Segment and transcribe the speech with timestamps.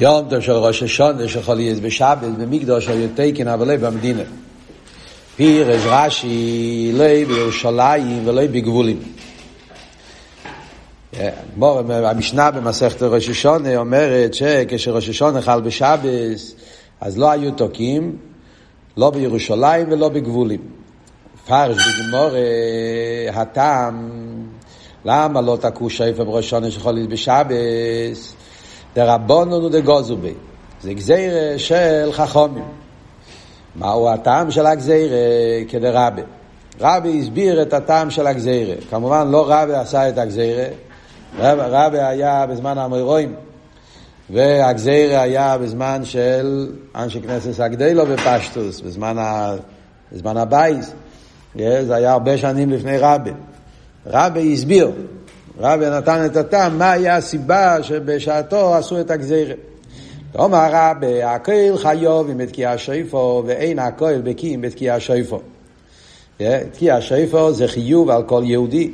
[0.00, 4.22] יום טוב של ראש השונה שיכול להיות בשבת במקדוש או יתקן אבל לא במדינה.
[5.36, 9.02] פירש רש"י לא בירושלים ולא בגבולים.
[11.88, 16.00] המשנה במסכת ראש השונה אומרת שכשראש השונה חל בשבת
[17.00, 18.16] אז לא היו תוקים
[18.96, 20.60] לא בירושלים ולא בגבולים.
[21.46, 22.30] פרש בגמור
[23.32, 24.10] הטעם
[25.04, 27.46] למה לא תקעו שפר בראש השונה שיכול להיות בשבת
[28.94, 30.34] דרבונון ודגוזובי.
[30.82, 32.64] זה גזירה של חכומים.
[33.76, 35.16] מהו הטעם של הגזירה
[35.68, 36.22] כדרבה?
[36.80, 38.74] רבי הסביר את הטעם של הגזירה.
[38.90, 40.64] כמובן לא רבי עשה את הגזירה,
[41.38, 43.34] רבי, רבי היה בזמן המוירואים,
[44.30, 49.54] והגזירה היה בזמן של אנשי כנסת הגדלו בפשטוס, בזמן, ה,
[50.12, 50.92] בזמן הבייס.
[51.56, 53.30] זה היה הרבה שנים לפני רבי.
[54.06, 54.92] רבי הסביר
[55.60, 59.54] רבי נתן את הטעם, מה היה הסיבה שבשעתו עשו את הגזירה.
[60.34, 65.40] אומר רבי, הכל חיוב עם תקיע שויפו, ואין הכל בקים בתקיע שויפו.
[66.72, 68.90] תקיע שויפו זה חיוב על כל יהודי,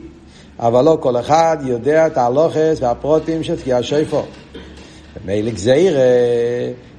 [0.58, 4.22] אבל לא כל אחד יודע את ההלוכס והפרוטים של תקיע שויפו.
[5.24, 6.00] מילא גזירה,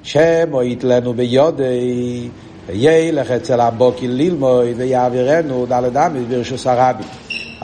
[0.04, 2.30] שמועית לנו ביודי,
[2.68, 7.04] וילך אצל הבוקי ללמוד ויעבירנו דלת אמית ברשוס הרבי.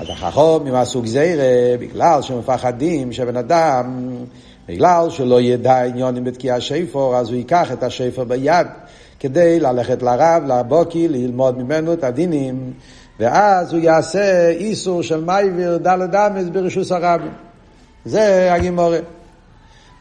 [0.01, 4.09] אז החכום עשו גזירה בגלל שמפחדים שבן אדם,
[4.67, 8.67] בגלל שלא ידע עניונים בתקיע שיפור, אז הוא ייקח את השיפור ביד
[9.19, 12.73] כדי ללכת לרב, לבוקי, ללמוד ממנו את הדינים,
[13.19, 17.31] ואז הוא יעשה איסור של מייביר דלת אמס ברשוס הרבים.
[18.05, 18.99] זה הגימורה.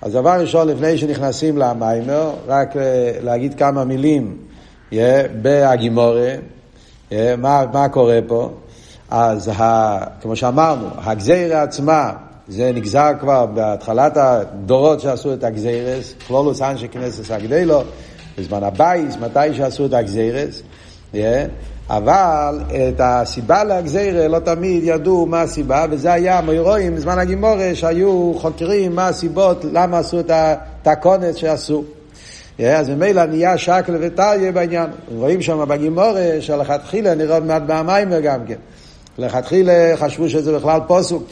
[0.03, 2.75] אז דבר ראשון, לפני שנכנסים למיימר, רק
[3.23, 4.37] להגיד כמה מילים
[4.91, 4.95] yeah,
[5.43, 6.35] בהגימורה,
[7.11, 8.51] yeah, מה, מה קורה פה.
[9.11, 12.13] אז ה, כמו שאמרנו, הגזירה עצמה,
[12.49, 17.83] זה נגזר כבר בהתחלת הדורות שעשו את הגזירס, כלולוס אנשי כנסת הגדלו,
[18.39, 20.63] בזמן הבייס, מתי שעשו את הגזירס,
[21.13, 21.17] yeah,
[21.89, 28.33] אבל את הסיבה להגזירה לא תמיד ידעו מה הסיבה, וזה היה מוירואים בזמן הגימורה שהיו
[28.37, 31.85] חוקרים מה הסיבות, למה עשו את הקונץ שעשו.
[32.59, 34.91] Yeah, אז ממילא נהיה שקל וטריה בעניין.
[35.15, 38.55] רואים שם בגימורה שלכתחילה נראה עוד מעט מהמיימר גם כן.
[39.21, 41.29] לכתחילה חשבו שזה בכלל פוסוק,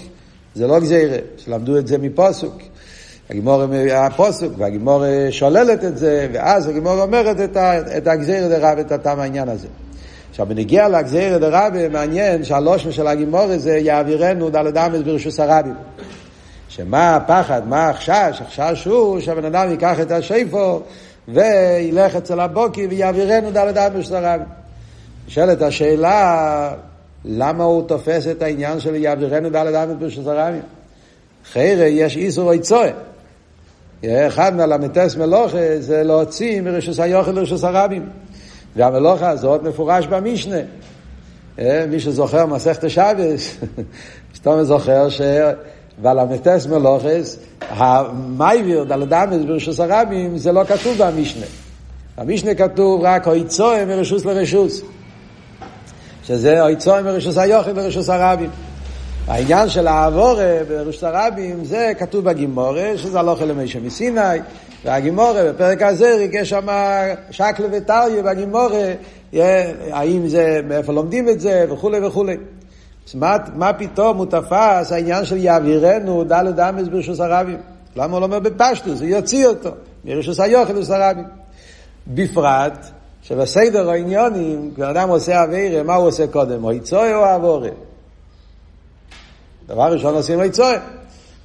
[0.54, 2.54] זה לא גזירה, שלמדו את זה מפוסוק.
[3.30, 7.56] הגימור היה פוסוק, והגימור שוללת את זה, ואז הגימור אומרת את,
[7.96, 9.68] את הגזירה דרבה, את הטעם העניין הזה.
[10.30, 15.74] עכשיו, בנגיע לגזירה דרבה, מעניין שהלושן של הגימור זה יעבירנו דלת אמס ברשוס הרבים.
[16.68, 18.40] שמה הפחד, מה החשש?
[18.40, 20.80] החשש הוא שהבן אדם ייקח את השיפו
[21.28, 24.46] וילך אצל הבוקי ויעבירנו דלת אמס ברשוס הרבים.
[25.26, 26.72] נשאלת השאלה,
[27.24, 30.62] למה הוא תופס את העניין של יעבירנו דלת ברשות הרבים?
[31.52, 32.90] חיירה יש איסור איצואה.
[34.04, 38.08] אחד מהלמטס מלוכה זה להוציא מרשוס היוכל לרשוס הרבים.
[38.76, 40.60] והמלוכה הזאת מפורש במשנה.
[41.88, 43.56] מי שזוכר מסכת השבס,
[44.36, 45.20] סתום זוכר ש...
[46.02, 51.46] ולמטס מלוכס, המייביר דלת אמס ברשוס הרבים זה לא כתוב במשנה.
[52.18, 54.82] במשנה כתוב רק אויצואה מרשוס לרשוס.
[56.28, 58.50] שזה היצואים ברשוס היוכל ברשוס הרבים.
[59.26, 64.20] העניין של העבורה ברשוס הרבים זה כתוב בגימורה, שזה הלוך אל מישה מסיני,
[64.84, 66.66] והגימורה בפרק הזה ריגש שם
[67.30, 68.92] שקלה וטריה בגימורה,
[69.92, 72.36] האם זה, מאיפה לומדים את זה וכולי וכולי.
[73.14, 77.58] מה, מה פתאום הוא תפס העניין של יעבירנו דלת אמס ברשוס הרבים?
[77.96, 79.00] למה הוא לא אומר בפשטוס?
[79.00, 79.70] הוא יוציא אותו
[80.04, 81.24] מרשוס היוכל ברשוס הרבים.
[82.06, 82.90] בפרט,
[83.28, 86.64] שבסדר העניונים, כשאדם עושה אבירה, מה הוא עושה קודם?
[86.64, 87.68] או יצוי או אבורה?
[89.66, 90.74] דבר ראשון עושים יצוי.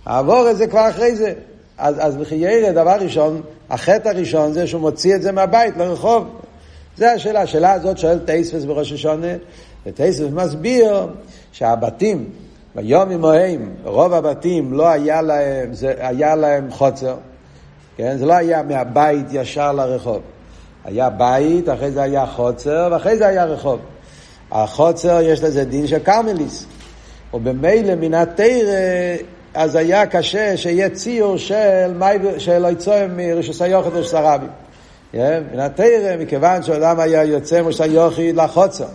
[0.05, 1.33] האבורה זה כבר אחרי זה.
[1.77, 6.27] אז, אז בחיירה, דבר ראשון, החטא הראשון זה שהוא מוציא את זה מהבית לרחוב.
[6.97, 7.41] זה השאלה.
[7.41, 9.33] השאלה הזאת שואל טייספס בראש השונה,
[9.85, 11.07] וטייספס מסביר
[11.51, 12.29] שהבתים,
[12.75, 17.15] ביום עמהם, רוב הבתים לא היה להם, זה היה להם חוצר.
[17.97, 18.17] כן?
[18.17, 20.21] זה לא היה מהבית ישר לרחוב.
[20.85, 23.79] היה בית, אחרי זה היה חוצר, ואחרי זה היה רחוב.
[24.51, 26.65] החוצר יש לזה דין של קרמליס.
[27.33, 29.15] ובמילא מן התרא,
[29.53, 32.01] אז היה קשה שיהיה ציור של,
[32.37, 34.49] של היצואים מרשוס היוחד ורשוס הרבים.
[35.13, 38.85] מן התרא, מכיוון שאדם היה יוצא מרשוס היוחד לחוצר.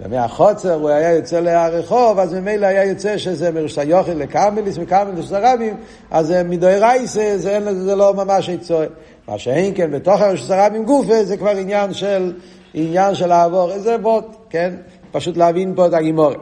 [0.00, 5.32] ומהחוצר הוא היה יוצא לרחוב, אז ממילא היה יוצא שזה מרשוס היוחד לקרמליס, מקרמליס לרשוס
[5.32, 5.76] הרבים,
[6.10, 8.86] אז מדוי רייסה, זה, זה לא ממש יצואה.
[9.28, 12.32] מה שאין כן בתוך הרשות הרבים גופה זה כבר עניין של
[12.74, 14.74] עניין של לעבור, איזה בוט, כן?
[15.12, 16.36] פשוט להבין פה את הגימורת.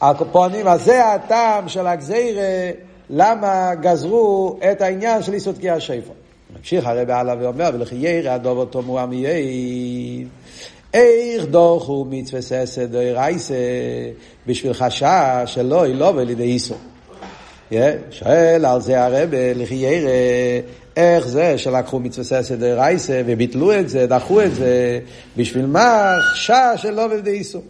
[0.00, 2.70] הקופונים, אז זה הטעם של הגזירה,
[3.10, 6.12] למה גזרו את העניין של איסות קריאה שיפה.
[6.56, 10.28] ממשיך הרב הלאה ואומר, ולכי ירא הדובר תאמרו עמייד.
[10.94, 13.54] איך דוחו מצווה ססד או רייסה
[14.46, 15.04] בשביל חשש
[15.46, 16.78] שלא ילובו לידי איסור.
[18.10, 20.10] שואל על זה הרב, לכי ירא,
[20.96, 25.00] איך זה שלקחו מצווה ססד או רייסה וביטלו את זה, דחו את זה,
[25.36, 27.62] בשביל מה חשש שלא לידי איסור.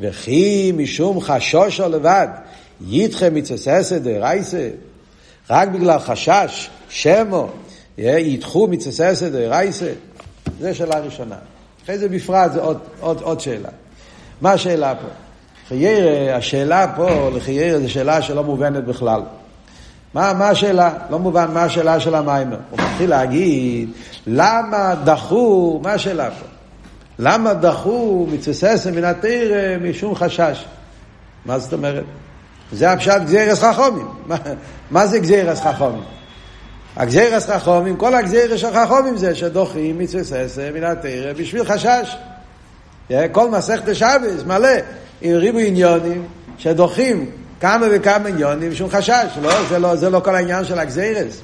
[0.00, 2.28] וכי משום חשושו לבד,
[2.86, 4.68] ידחה מצווה ססד או רייסה,
[5.50, 7.48] רק בגלל חשש, שמו,
[7.98, 9.92] ידחו מצווה ססד או רייסה,
[10.60, 11.36] זו שאלה ראשונה.
[11.84, 13.68] אחרי זה בפרט זה עוד, עוד, עוד שאלה.
[14.40, 15.08] מה השאלה פה?
[15.68, 19.20] חיירה, השאלה פה לחיירה זו שאלה שלא מובנת בכלל.
[20.14, 20.90] מה, מה השאלה?
[21.10, 22.56] לא מובן מה השאלה של המיימר.
[22.70, 23.90] הוא מתחיל להגיד,
[24.26, 26.46] למה דחו, מה השאלה פה?
[27.18, 30.64] למה דחו מצוססם מן התיר משום חשש?
[31.46, 32.04] מה זאת אומרת?
[32.72, 34.08] זה הפשט גזירס חכומים.
[34.90, 36.02] מה, זה גזירס חכומים?
[36.96, 42.16] הגזירס חכומים, כל הגזירס של חכומים זה שדוחים מצווה ססה מן התרא בשביל חשש.
[43.32, 44.68] כל מסכת השבס מלא
[45.20, 46.24] עם ריבוי עניונים
[46.58, 47.30] שדוחים
[47.60, 49.50] כמה וכמה עניונים שום חשש, לא?
[49.68, 51.40] זה, לא, זה לא כל העניין של הגזירס.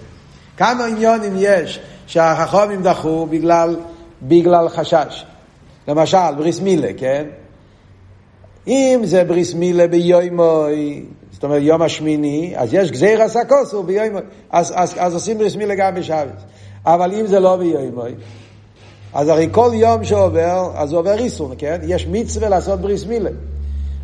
[0.56, 3.76] כמה עניונים יש שהחכומים דחו בגלל,
[4.22, 5.24] בגלל חשש.
[5.88, 7.24] למשל, בריס מילה, כן?
[8.68, 14.22] אם זה בריס מילה ביומוי, זאת אומרת יום השמיני, אז יש גזיר עשה כוסו ביומוי,
[14.50, 16.42] אז, אז, אז עושים בריס מילה גם בשבת.
[16.86, 18.14] אבל אם זה לא ביומוי,
[19.14, 21.80] אז הרי כל יום שעובר, אז עובר איסור, כן?
[21.82, 23.30] יש מצווה לעשות בריס מילה.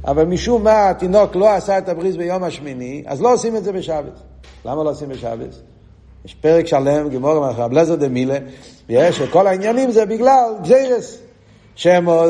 [0.06, 3.72] אבל משום מה התינוק לא עשה את הבריס ביום השמיני, אז לא עושים את זה
[3.72, 4.20] בשבת.
[4.64, 5.54] למה לא עושים בשבת?
[6.24, 8.38] יש פרק שלם, גמור מאחר בלזר דה מילה,
[8.88, 11.18] ויש שכל העניינים זה בגלל גזירס.
[11.74, 12.22] שמו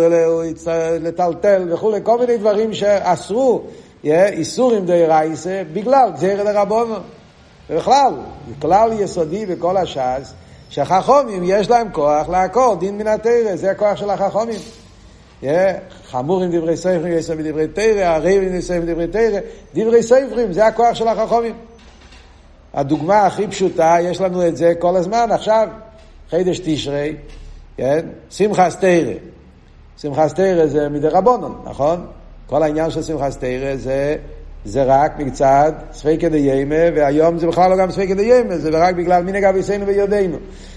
[1.00, 3.62] לטלטל וכולי, כל מיני דברים שאסרו,
[4.04, 6.94] איסורים די רייסה, בגלל גזירת הרבונו.
[7.70, 8.14] ובכלל,
[8.62, 10.34] כלל יסודי בכל הש"ס,
[10.68, 14.60] שהחכומים יש להם כוח לעקור דין מן התרא, זה הכוח של החכומים.
[16.10, 19.40] חמורים דברי ספרים, יש להם דברי תרא, הרבים נסיים דברי תרא,
[19.74, 21.54] דברי ספרים, זה הכוח של החכומים.
[22.74, 25.68] הדוגמה הכי פשוטה, יש לנו את זה כל הזמן, עכשיו,
[26.30, 27.16] חידש תשרי,
[27.76, 28.06] כן?
[28.30, 29.12] שמחס תרא.
[29.98, 32.06] שמחס תרא זה מדי רבונון, נכון?
[32.46, 34.16] כל העניין של שמחס תרא זה,
[34.64, 39.22] זה רק מצד ספקא דיימה, והיום זה בכלל לא גם ספקא דיימה, זה רק בגלל
[39.22, 40.36] מנהג אביסנו ויודענו.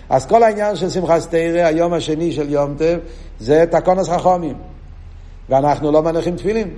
[0.09, 2.99] אז כל העניין של שמחס תרא, היום השני של יום טב,
[3.39, 4.57] זה תקונס חכומים.
[5.49, 6.69] ואנחנו לא מניחים תפילין.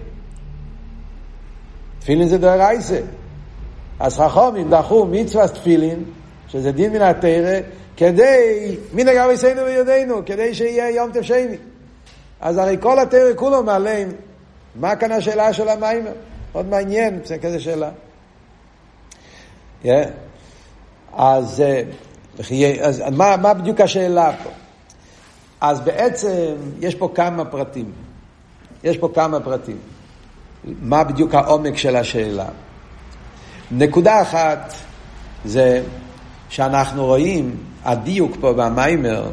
[2.00, 3.00] תפילין זה דרייסה.
[4.00, 6.04] אז חכומים דחו מצווה תפילין,
[6.48, 7.60] שזה דין מן התרא,
[7.98, 11.58] כדי, מן אגב יסיינו ויודענו, כדי שיהיה יום שני.
[12.42, 14.10] אז הרי כל התרא כולו מעליהם,
[14.76, 16.12] מה כאן השאלה של המיימר?
[16.52, 17.90] מאוד מעניין, זה כזה שאלה.
[19.84, 19.88] Yeah.
[21.14, 21.84] אז, אה,
[22.82, 24.50] אז מה, מה בדיוק השאלה פה?
[25.62, 27.92] אז בעצם יש פה כמה פרטים.
[28.84, 29.78] יש פה כמה פרטים.
[30.82, 32.46] מה בדיוק העומק של השאלה?
[33.72, 34.74] נקודה אחת
[35.46, 35.82] זה
[36.50, 39.30] שאנחנו רואים, הדיוק פה במיימר,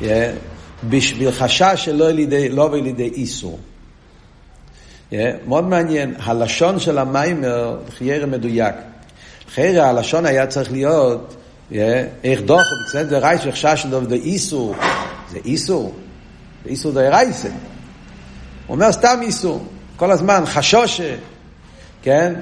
[0.00, 0.04] yeah,
[0.88, 3.58] בשביל חשש שלא לידי, לא לידי איסור.
[5.10, 5.14] Yeah,
[5.46, 8.74] מאוד מעניין, הלשון של המיימר חיירה מדויק.
[9.54, 11.36] חיירה, הלשון היה צריך להיות,
[11.72, 14.74] איך דוח, בסדר, רייס וחשש שלא לידי איסור,
[15.30, 15.94] זה איסור,
[16.64, 17.48] זה איסור די רייסה.
[17.48, 19.64] הוא אומר סתם איסור,
[19.96, 21.16] כל הזמן, חשושה,
[22.02, 22.34] כן?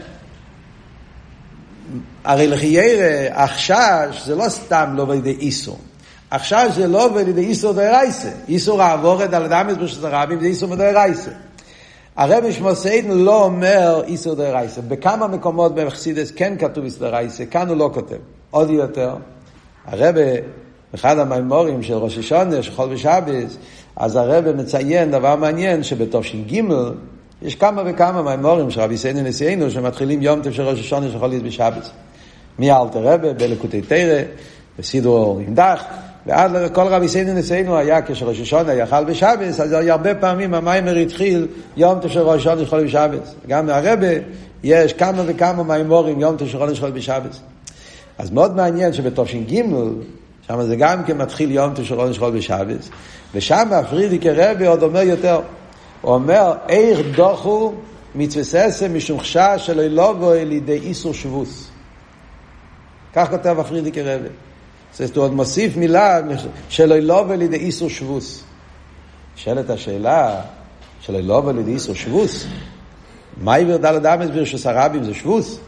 [2.24, 5.78] הרי לחיירה, החשש זה לא סתם לא בידי איסור.
[6.30, 8.28] החשש זה לא בידי איסור די רייסה.
[8.48, 11.30] איסור העבורת על אדם מזבוש של רבים זה איסור די רייסה.
[12.16, 14.80] הרב שמוסיידן לא אומר איסור די רייסה.
[14.80, 18.37] בכמה מקומות במחסידס כן כתוב איסור די רייסה, כאן הוא לא כותב.
[18.50, 19.14] עוד יותר,
[19.86, 20.14] הרבי,
[20.94, 23.56] אחד המאמרים של ראש השנה, שחל בשבת,
[23.96, 26.62] אז הרבי מציין דבר מעניין שבתש"ג
[27.42, 31.90] יש כמה וכמה מאמרים של רבותינו נשיאינו שמתחילים יום טוב של ראש השנה שחל בשבת.
[32.58, 34.22] מאלטער רבי, בלקוטי תורה,
[34.78, 35.84] בסידור עם דא״ח,
[36.26, 41.98] ועד לכל רבותינו נשיאינו היה כשראש השנה יחול בשבת, אז הרבה פעמים המאמר התחיל יום
[42.00, 43.34] טוב של ראש השנה שחל בשבת.
[43.48, 44.06] גם מהרבי
[44.64, 47.40] יש כמה וכמה מאמרים יום טוב שחל בשבת.
[48.18, 49.62] אז מאוד מעניין שבתש"ג
[50.46, 52.90] שם זה גם כן מתחיל יום תשרון שחול בשבס,
[53.34, 55.40] ושם הפרידיקי רבי עוד אומר יותר,
[56.00, 57.72] הוא אומר, איך דוחו
[58.14, 61.70] מצווה משום חשש שלא ילובו לידי איסור שבוס.
[63.14, 64.28] כך כותב הפרידיקי רבי.
[64.92, 66.20] זאת אומרת, מוסיף מילה
[66.68, 68.42] שלא ילובו לידי איסור שבוס.
[69.36, 70.40] נשאלת השאלה,
[71.00, 72.46] שלא ילובו לידי איסור שבוס,
[73.42, 75.58] מה עבר דלת אמס ברשוס הרבים זה שבוס?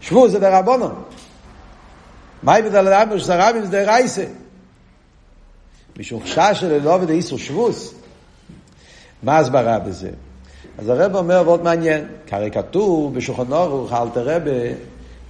[0.00, 0.94] שבוס זה דרבנון.
[2.42, 4.24] מהי בדל אדם רשוס הרבים זה דרייסה.
[5.98, 7.94] משום חשש של אלוהו ודאיסו שבוס.
[9.22, 10.10] מה הסברה בזה?
[10.78, 13.92] אז הרב אומר מאוד מעניין, כי הרי כתוב בשולחן אורוך,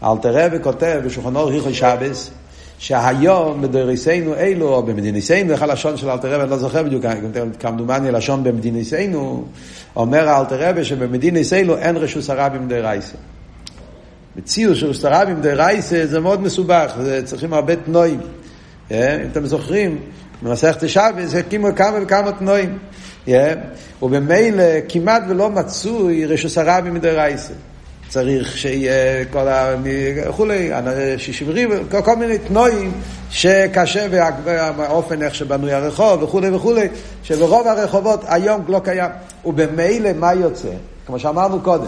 [0.03, 2.31] אלתר רבה כותב בשולחן אורוך היכול שבס,
[2.79, 7.05] שהיום בדריסנו אלו, או במדיניסנו, איך הלשון של אלתר רבה, אני לא זוכר בדיוק,
[7.59, 9.45] כמדומני הלשון במדיניסנו,
[9.97, 13.17] אומר אלתר רבה שבמדיניסנו אין רשוס הרבים דרייסה.
[14.41, 16.93] מציאות של רשוס הרבים דרייסה זה מאוד מסובך,
[17.25, 18.21] צריכים הרבה תנועים.
[18.91, 19.17] אה?
[19.17, 19.99] אם אתם זוכרים,
[20.43, 22.79] במסכת שבס הקימו כמה וכמה תנועים.
[24.03, 27.53] ובמילא כמעט ולא מצוי רשוס הרבים מדרייסה.
[28.09, 29.75] צריך שיהיה כל ה...
[30.27, 30.71] וכולי,
[31.17, 31.67] שישמרי,
[32.05, 32.93] כל מיני תנועים
[33.31, 34.07] שקשה
[34.45, 36.89] והאופן איך שבנוי הרחוב וכולי וכולי,
[37.23, 39.11] שברוב הרחובות היום לא קיים.
[39.45, 40.69] ובמילא מה יוצא?
[41.07, 41.87] כמו שאמרנו קודם,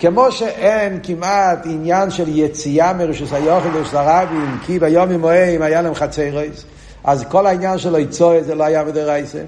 [0.00, 6.64] כמו שאין כמעט עניין של יציאה מרשות היחיד לרשות הרבים, כי בימיהם היה להם חצירות,
[7.04, 9.42] אז כל העניין של הוצאה זה לא היה מדאורייתא.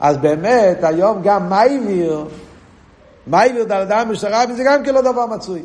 [0.00, 2.24] אז באמת, היום גם מעביר,
[3.26, 5.62] מעביר ד׳ אמות ברשות הרבים זה גם כן לא דבר מצוי.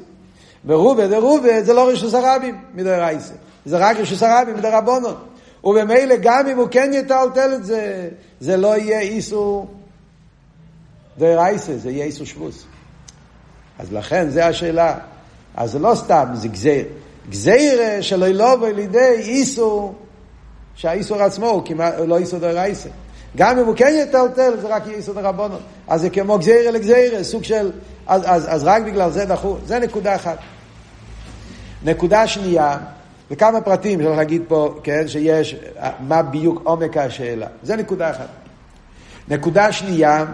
[0.66, 3.34] ורובה דרובה זה לא רשוס הרבים מדרייסה,
[3.66, 5.26] זה רק רשוס הרבים מדרבונות.
[5.64, 8.10] ובמילא גם אם הוא כן יטלטל את זה,
[8.40, 9.68] זה לא יהיה איסור
[11.18, 12.66] דרייסה, זה יהיה איסור שבוס.
[13.80, 14.96] אז לכן, זה השאלה.
[15.56, 16.86] אז זה לא סתם, זה גזיר.
[17.30, 19.96] גזיר שלא ילובו לידי איסור,
[20.76, 22.90] שהאיסור עצמו הוא כמעט לא איסור דרייסה.
[23.38, 25.62] גם אם הוא כן יטלטל, זה רק איסור דרבונות.
[25.88, 27.72] אז זה כמו גזיר לגזיר, סוג של...
[28.08, 29.58] אז, אז, אז רק בגלל זה דחו.
[29.66, 30.38] זה נקודה אחת.
[31.84, 32.78] נקודה שנייה,
[33.32, 35.56] וכמה פרטים שאני להגיד פה, כן, שיש,
[36.00, 37.48] מה בדיוק עומק השאלה.
[37.64, 38.28] זה נקודה אחת.
[39.28, 40.26] נקודה שנייה,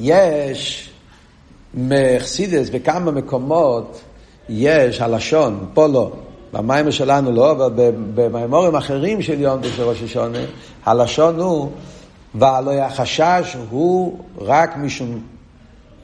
[0.00, 0.90] יש
[1.74, 4.00] מחסידס בכמה מקומות
[4.48, 6.12] יש הלשון, פה לא,
[6.52, 7.70] במים שלנו לא, אבל
[8.14, 10.38] במימורים אחרים של יום של ראש השונה,
[10.86, 11.70] הלשון הוא,
[12.34, 15.20] והלא החשש הוא רק משום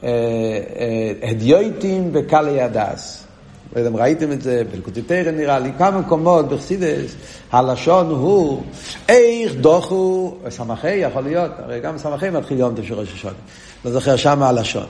[0.03, 3.25] אה, אה, הדיוטים וקלי הדס.
[3.73, 7.15] לא יודע אם ראיתם את זה, בלקוטיטרא נראה לי, כמה מקומות בחסידס,
[7.51, 8.63] הלשון הוא
[9.09, 13.33] איך דוחו, סמכי יכול להיות, הרי גם סמכי מתחיל יום של ראש השונה.
[13.85, 14.85] לא זוכר שמה הלשון.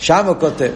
[0.00, 0.70] שם הוא כותב,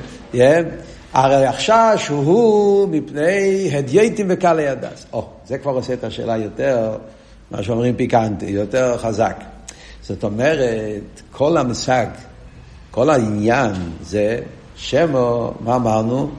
[1.13, 5.07] הרי החשש הוא מפני הדייטים וקהלי הדס.
[5.13, 6.97] או, זה כבר עושה את השאלה יותר,
[7.51, 9.37] מה שאומרים פיקנטי, יותר חזק.
[10.03, 12.07] זאת אומרת, כל המושג,
[12.91, 13.73] כל העניין
[14.03, 14.39] זה
[14.77, 16.31] שמו, מה אמרנו?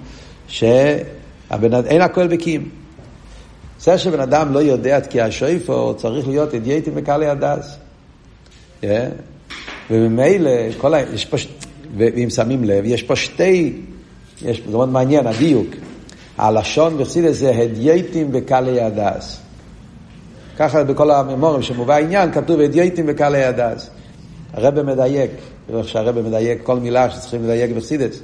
[0.47, 2.69] שאין הכל בקים.
[3.79, 7.77] זה שבן אדם לא יודע את כי השויפו, צריך להיות הדייטים וקהלי הדס.
[9.91, 11.01] וממילא, כל ה...
[11.13, 11.37] יש פה...
[11.97, 13.73] ואם שמים לב, יש פה שתי,
[14.41, 15.67] יש, זה מאוד מעניין, הדיוק.
[16.37, 19.39] הלשון בחסידות זה הדיוטים וקלי הדעת.
[20.57, 23.89] ככה בכל המאמרים שמובא העניין כתוב הדיוטים וקלי הדעת.
[24.53, 25.31] הרבי מדייק,
[25.69, 28.19] איך שהרבי מדייק כל מילה שצריכים לדייק בחסידות.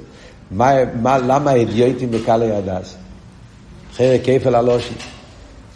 [0.50, 2.96] מה, מה, למה הדיוטים וקלי הדעת?
[3.92, 4.94] אחרי כפל הלשון.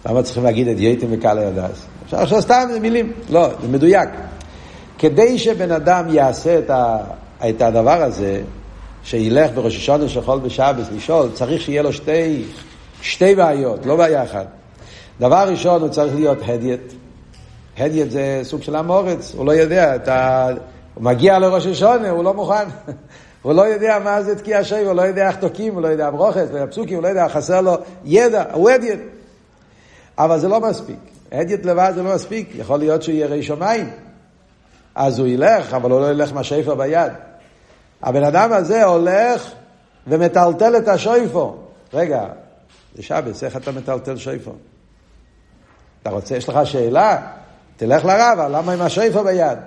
[0.06, 1.86] למה צריכים להגיד הדיוטים וקלי הדעת?
[2.04, 3.12] אפשר עכשיו סתם מילים.
[3.30, 4.08] לא, זה מדויק.
[4.98, 6.98] כדי שבן אדם יעשה את ה...
[7.48, 8.42] את הדבר הזה,
[9.02, 12.44] שילך בראש השונה של חול בשבס לשאול, צריך שיהיה לו שתי,
[13.02, 14.46] שתי בעיות, לא בעיה אחת.
[15.20, 16.92] דבר ראשון, הוא צריך להיות הדיית.
[17.78, 20.48] הדיית זה סוג של המורץ, הוא לא יודע, אתה...
[20.94, 22.64] הוא מגיע לראש השונה, הוא לא מוכן.
[23.42, 26.10] הוא לא יודע מה זה תקיע שי, הוא לא יודע איך תוקים, הוא לא יודע
[26.10, 29.00] ברוכס והפסוקים, הוא לא יודע, חסר לו ידע, הוא הדיית.
[30.18, 30.98] אבל זה לא מספיק.
[31.32, 33.90] הדיית לבד זה לא מספיק, יכול להיות שהוא ירא שמיים.
[34.94, 37.12] אז הוא ילך, אבל הוא לא ילך מהשפר ביד.
[38.02, 39.50] הבן אדם הזה הולך
[40.06, 41.56] ומטלטל את השויפו.
[41.94, 42.24] רגע,
[42.94, 44.52] זה שבס, איך אתה מטלטל שויפו?
[46.02, 47.26] אתה רוצה, יש לך שאלה?
[47.76, 49.58] תלך לרב, למה עם השויפו ביד?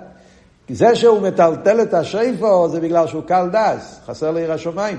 [0.66, 4.98] כי זה שהוא מטלטל את השויפו זה בגלל שהוא קל דס, חסר לעיר השמיים.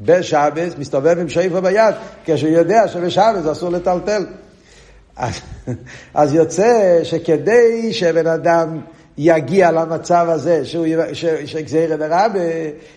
[0.00, 4.26] בשבס מסתובב עם שויפו ביד, כשהוא יודע שבשבס אסור לטלטל.
[5.16, 5.40] אז,
[6.14, 8.80] אז יוצא שכדי שבן אדם
[9.18, 10.86] יגיע למצב הזה שהוא,
[11.44, 12.40] שגזירא דרבה,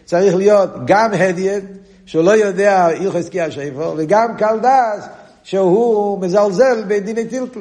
[0.05, 1.63] צריך להיות גם הדיית,
[2.05, 5.05] שהוא לא יודע הלכס כי השפר, וגם קלדס,
[5.43, 7.60] שהוא מזלזל בדיני טלטל,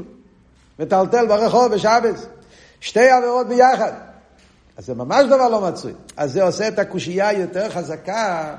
[0.78, 2.26] מטלטל ברחוב בשבס.
[2.80, 3.92] שתי עבירות ביחד.
[4.76, 5.92] אז זה ממש דבר לא מצוי.
[6.16, 8.54] אז זה עושה את הקושייה יותר חזקה,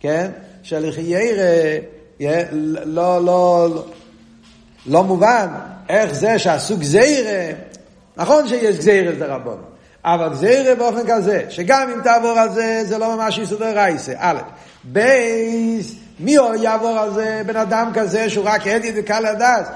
[0.00, 0.30] כן?
[0.62, 1.78] שלחיירא
[2.20, 3.84] לא, לא, לא,
[4.86, 5.48] לא מובן
[5.88, 7.52] איך זה שעשו גזירא
[8.16, 9.62] נכון שיש גזירס דרבון,
[10.04, 14.12] אבל גזירה באופן כזה, שגם אם תעבור על זה, זה לא ממש יסוד רייסה.
[14.18, 14.38] א',
[14.84, 19.70] בייס, מי יעבור על זה בן אדם כזה שהוא רק הדיד וקל לדעת?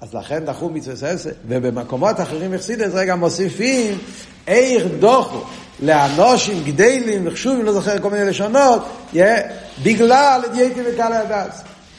[0.00, 1.30] אז לכן דחו מצווה עשר.
[1.48, 3.98] ובמקומות אחרים בחסידס רגע מוסיפים
[4.46, 5.40] איך דוחו
[5.80, 8.88] לאנושים גדלים וחשובים, לא זוכר כל מיני לשונות,
[9.82, 11.50] בגלל דייטי וקל לדעת.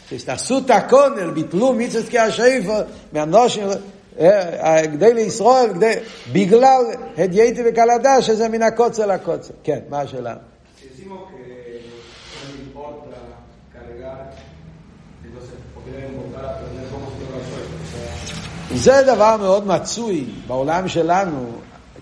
[0.09, 2.77] כשתעשו את הקונל, ביטלו מצוות תקיע השאיפו,
[3.13, 3.63] מאנושים,
[4.83, 5.93] גדי לישראל, גדי,
[6.31, 6.83] בגלל
[7.17, 9.53] הדייתי וקלדה, שזה מן הקוצר לקוצר.
[9.63, 10.35] כן, מה השאלה?
[18.75, 21.51] זה דבר מאוד מצוי בעולם שלנו,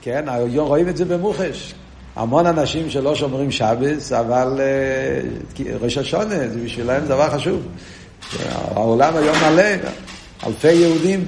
[0.02, 1.74] כן, היום רואים את זה במוחש.
[2.16, 4.60] המון אנשים שלא שומרים שבס, אבל
[5.58, 7.62] uh, ראש השונה, זה בשבילם דבר חשוב.
[8.76, 9.90] העולם היום מלא,
[10.48, 11.26] אלפי יהודים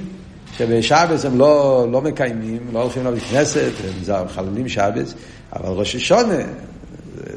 [0.60, 3.70] שבשבס הם לא, לא מקיימים, לא הולכים לבית כנסת,
[4.08, 5.14] הם מחללים שבס,
[5.52, 6.42] אבל ראש השונה, זה,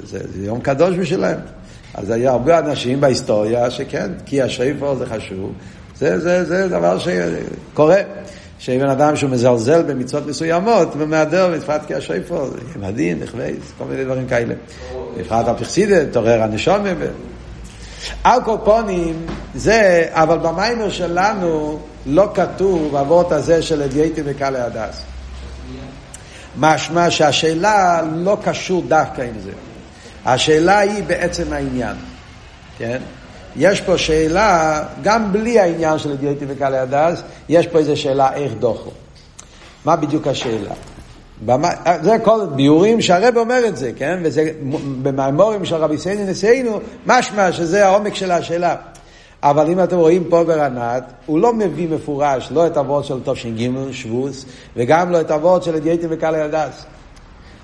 [0.04, 1.36] זה, זה יום קדוש בשבילם.
[1.94, 5.54] אז היה הרבה אנשים בהיסטוריה שכן, כי השאיפו זה חשוב,
[5.96, 8.02] זה, זה, זה דבר שקורה.
[8.60, 11.54] שבן אדם שהוא מזלזל במצוות מסוימות ומהדר
[11.88, 14.54] כי השאיפו, זה מדהים, נכווייס, כל מיני דברים כאלה.
[15.18, 16.90] בפרט הפכסידת, תעורר הנשומה.
[18.24, 25.04] על כל פונים, זה, אבל במיימר שלנו לא כתוב אבות הזה של אדייטי וקאלי הדס.
[26.58, 29.52] משמע שהשאלה לא קשור דווקא עם זה.
[30.26, 31.96] השאלה היא בעצם העניין,
[32.78, 33.02] כן?
[33.56, 38.54] יש פה שאלה, גם בלי העניין של אדייטי וקאלי הדס, יש פה איזו שאלה איך
[38.60, 38.92] דוחו.
[39.86, 40.74] מה בדיוק השאלה?
[42.02, 44.20] זה כל ביורים שהרב אומר את זה, כן?
[44.24, 44.52] וזה
[45.02, 48.76] במימורים של רבי סייני נשיאנו, משמע שזה העומק של השאלה.
[49.44, 53.92] אבל אם אתם רואים פה ברנת, הוא לא מביא מפורש לא את אבות של תש"ג,
[53.92, 56.86] שבוס, וגם לא את אבות של אדייטים וקאלי הדס.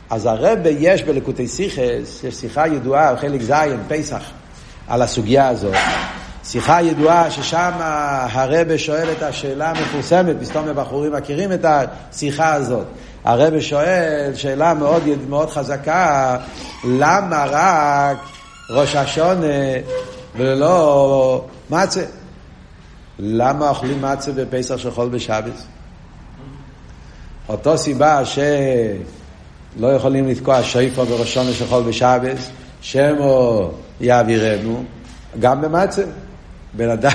[0.09, 3.53] אז הרב יש בלקוטי סיכס, יש שיחה ידועה, חלק ז',
[3.87, 4.21] פסח,
[4.87, 5.75] על הסוגיה הזאת.
[6.43, 7.71] שיחה ידועה ששם
[8.31, 12.85] הרבה שואל את השאלה המפורסמת, מסתום הבחורים מכירים את השיחה הזאת.
[13.29, 16.37] הרבה שואל שאלה מאוד, מאוד חזקה,
[16.83, 18.17] למה רק
[18.69, 19.47] ראש השונה
[20.35, 22.03] ולא מצה?
[23.19, 25.63] למה אוכלים מצה בפסח של חול בשבת?
[27.49, 32.37] אותו סיבה שלא יכולים לתקוע שויפו בראשון של חול בשבת,
[32.81, 34.83] שמו יעבירנו,
[35.39, 36.03] גם במצה.
[36.73, 37.11] בן אדם,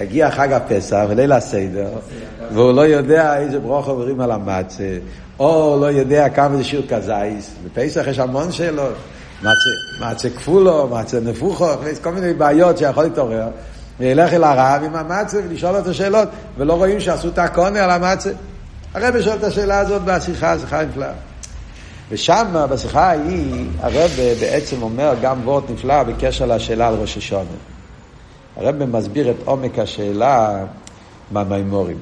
[0.00, 1.88] הגיע חג הפסח וליל הסדר,
[2.52, 4.98] והוא לא יודע איזה ברוך עוברים על המצה,
[5.38, 7.50] או לא יודע כמה זה שיר כזייס.
[7.64, 8.94] בפסח יש המון שאלות.
[10.00, 11.66] מצה, כפולו, מצה נפוחו,
[12.02, 13.48] כל מיני בעיות שיכול להתעורר.
[14.00, 18.30] וילך אל הרב עם המצה ולשאול אותו שאלות, ולא רואים שעשו את הקונה על המצה.
[18.94, 21.12] הרב שואל את השאלה הזאת בשיחה, שיחה נפלאה.
[22.10, 27.77] ושם, בשיחה ההיא, הרב בעצם אומר גם וורט נפלא בקשר לשאלה על ראש השונה.
[28.58, 30.64] הרב מסביר את עומק השאלה
[31.30, 31.98] מהמימורים.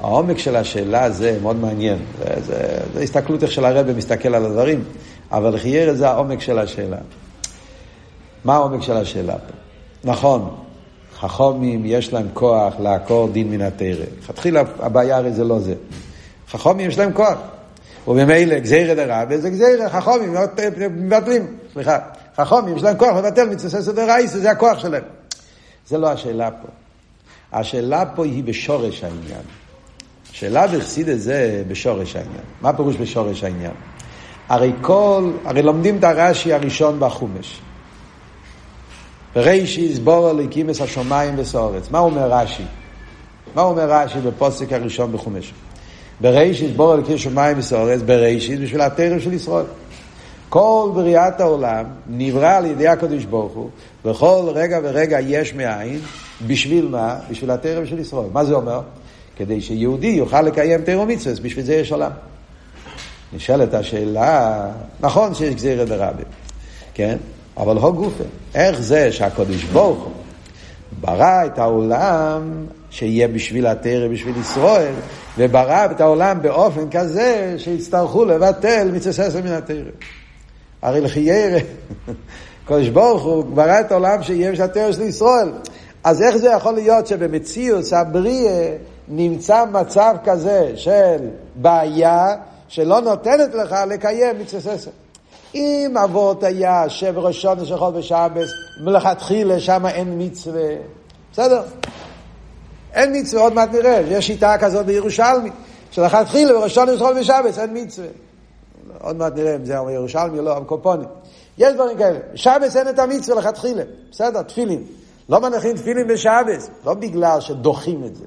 [0.00, 4.44] העומק של השאלה זה מאוד מעניין, זה, זה, זה הסתכלות איך של הרב מסתכל על
[4.44, 4.84] הדברים,
[5.32, 6.96] אבל חייר זה העומק של השאלה.
[8.44, 9.52] מה העומק של השאלה פה?
[10.04, 10.54] נכון,
[11.18, 14.04] חכומים יש להם כוח לעקור דין מן התרא.
[14.22, 15.74] לכתחילה הבעיה הרי זה לא זה.
[16.50, 17.38] חכומים יש להם כוח.
[18.08, 20.34] וממילא גזירא דרבה זה גזירא, חכומים
[20.90, 21.98] מבטלים, סליחה.
[22.36, 25.02] חכומים יש להם כוח לבטל מצווה סדר רייס, זה הכוח שלהם.
[25.86, 26.68] זה לא השאלה פה.
[27.52, 29.42] השאלה פה היא בשורש העניין.
[30.30, 32.44] השאלה בחסיד זה בשורש העניין.
[32.60, 33.74] מה פירוש בשורש העניין?
[34.48, 37.60] הרי כל, הרי לומדים את הרש"י הראשון בחומש.
[39.36, 40.30] רישי יסבור
[40.70, 41.90] את השמיים וסורץ.
[41.90, 42.64] מה אומר רש"י?
[43.54, 45.52] מה אומר רש"י בפוסק הראשון בחומש?
[46.20, 49.64] ברישי יסבור אלוקים שמיים וסורץ, ברישי בשביל התרם של ישראל.
[50.48, 53.70] כל בריאת העולם נברא על ידי הקדוש ברוך הוא,
[54.04, 56.00] בכל רגע ורגע יש מאין,
[56.46, 57.16] בשביל מה?
[57.30, 58.28] בשביל התרם של ישראל.
[58.32, 58.80] מה זה אומר?
[59.36, 62.10] כדי שיהודי יוכל לקיים תרם מצווה, בשביל זה יש עולם.
[63.32, 64.66] נשאלת השאלה,
[65.00, 66.22] נכון שיש גזירא דרבה,
[66.94, 67.16] כן?
[67.56, 70.12] אבל הו גופה, איך זה שהקדוש ברוך הוא
[71.00, 74.94] ברא את העולם שיהיה בשביל התרם, בשביל ישראל,
[75.38, 79.84] וברא את העולם באופן כזה שיצטרכו לבטל מצווה מן התרם.
[80.82, 81.58] הרי לחיירה,
[82.66, 85.52] קדוש ברוך הוא ברא את העולם שיהיה התרם של ישראל.
[86.04, 88.76] אז איך זה יכול להיות שבמציאות הבריאה
[89.08, 91.16] נמצא מצב כזה של
[91.54, 92.34] בעיה
[92.68, 94.74] שלא נותנת לך לקיים מצווה?
[95.54, 100.70] אם אבות היה שבראשון של חול ושבס, מלכתחילה שם אין מצווה,
[101.32, 101.62] בסדר?
[102.92, 105.50] אין מצווה, עוד מעט נראה, יש שיטה כזאת בירושלמי,
[105.90, 108.08] שלכתחילה בראשון של חול ושבס אין מצווה.
[109.06, 111.08] עוד מעט נראה אם זה ירושלמי או לא, הקופונים.
[111.58, 112.18] יש דברים כאלה.
[112.34, 113.82] שבס אין את המצווה לכתחילה.
[114.10, 114.84] בסדר, תפילין.
[115.28, 118.24] לא מניחים תפילין בשבס, לא בגלל שדוחים את זה.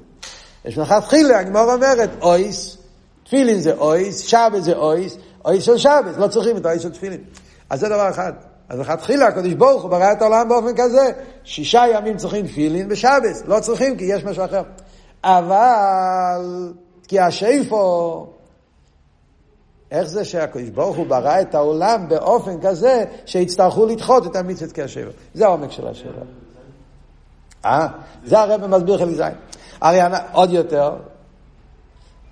[0.64, 2.76] יש מלכתחילה, הגמור אומרת, אויס,
[3.24, 7.20] תפילין זה אויס, שבס זה אויס, אויס של שבס, לא צריכים את האויס של תפילין.
[7.70, 8.32] אז זה דבר אחד.
[8.68, 11.10] אז לכתחילה הקדוש ברוך הוא ברא את העולם באופן כזה,
[11.44, 14.62] שישה ימים צריכים תפילין בשבס, לא צריכים כי יש משהו אחר.
[15.24, 16.72] אבל,
[17.08, 18.26] כי השאיפו,
[19.90, 25.10] איך זה שהקדוש ברוך הוא ברא את העולם באופן כזה שיצטרכו לדחות את המצוות כשבע?
[25.34, 26.22] זה העומק של השאלה.
[27.64, 27.86] אה?
[28.24, 29.32] זה הרב מסביר חלק זין.
[29.80, 29.98] הרי
[30.32, 30.92] עוד יותר,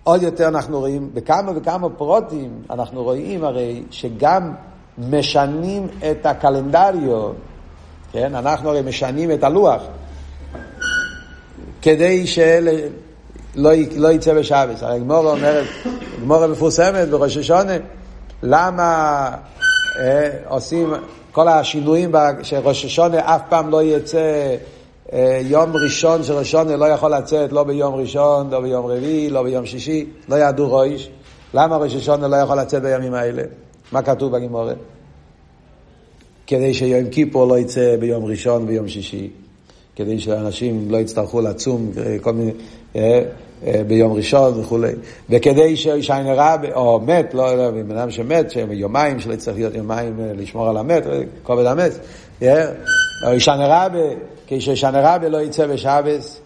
[0.04, 4.54] עוד יותר אנחנו רואים, בכמה וכמה פרוטים אנחנו רואים הרי שגם
[4.98, 7.30] משנים את הקלנדריו,
[8.12, 8.34] כן?
[8.34, 9.82] אנחנו הרי משנים את הלוח,
[11.82, 12.70] כדי שלא
[13.56, 14.82] לא יצא בשבס.
[14.82, 15.66] הרי גמורה אומרת,
[16.22, 17.72] גמורה מפורסמת בראש השונה,
[18.42, 19.30] למה
[20.00, 20.92] אה, עושים
[21.32, 24.56] כל השינויים שראש השונה אף פעם לא יצא
[25.12, 29.42] אה, יום ראשון של ראשון לא יכול לצאת לא ביום ראשון, לא ביום רביעי, לא
[29.42, 31.10] ביום שישי, לא ידעו ראש.
[31.54, 33.42] למה ראש השונה לא יכול לצאת בימים האלה?
[33.92, 34.76] מה כתוב בגימורת?
[36.46, 39.30] כדי שיום כיפור לא יצא ביום ראשון ביום שישי,
[39.96, 42.52] כדי שאנשים לא יצטרכו לצום אה, כל מיני,
[43.86, 44.92] ביום ראשון וכולי,
[45.30, 50.16] וכדי שישן רע, או מת, לא, לא, בן אדם שמת, שיומיים, שלא יצטרך להיות יומיים
[50.36, 51.04] לשמור על המת,
[51.42, 51.92] כובד המת,
[53.26, 53.86] או ישן רע,
[54.46, 56.40] כשישן רע לא יצא בשבס,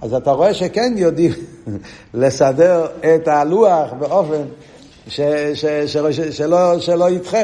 [0.00, 1.32] אז אתה רואה שכן יודעים
[2.14, 4.42] לסדר את הלוח באופן
[5.08, 5.20] ש,
[5.54, 7.42] ש, ש, ש, שלא, שלא ידחה.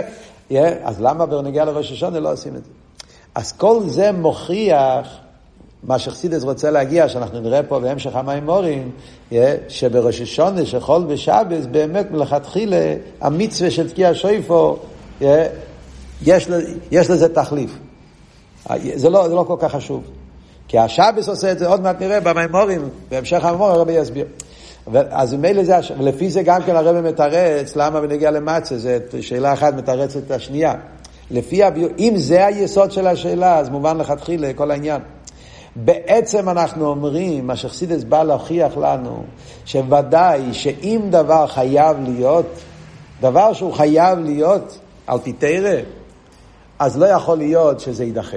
[0.51, 2.71] Yeah, אז למה בנגיע לראש השונה לא עושים את זה?
[3.35, 5.19] אז כל זה מוכיח
[5.87, 8.91] מה שחסידס רוצה להגיע, שאנחנו נראה פה בהמשך המימורים,
[9.69, 14.77] שבראש של חול ושבס, באמת מלכתחילה המצווה של תקיע שויפו,
[15.21, 16.49] יש,
[16.91, 17.79] יש לזה תחליף.
[18.95, 20.05] זה לא, זה לא כל כך חשוב.
[20.69, 24.27] כי השבס עושה את זה, עוד מעט נראה במימורים, בהמשך המימורים הרבי יסביר.
[24.95, 29.75] אז ממילא זה, ולפי זה גם כן הרבי מתרץ, למה בנגיע למצה, זו שאלה אחת
[29.75, 30.75] מתרצת את השנייה.
[31.31, 35.01] לפי הביור, אם זה היסוד של השאלה, אז מובן לכתחילה כל העניין.
[35.85, 39.25] בעצם אנחנו אומרים, מה שחסידס בא להוכיח לנו,
[39.65, 42.47] שוודאי שאם דבר חייב להיות,
[43.21, 45.77] דבר שהוא חייב להיות על פי תרא,
[46.79, 48.37] אז לא יכול להיות שזה יידחה.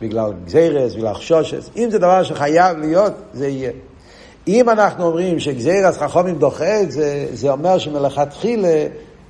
[0.00, 1.70] בגלל גזירס, בגלל חשושס.
[1.76, 3.70] אם זה דבר שחייב להיות, זה יהיה.
[4.48, 8.86] אם אנחנו אומרים שגזירס חכומים דוחה את זה, זה אומר שמלכתחילה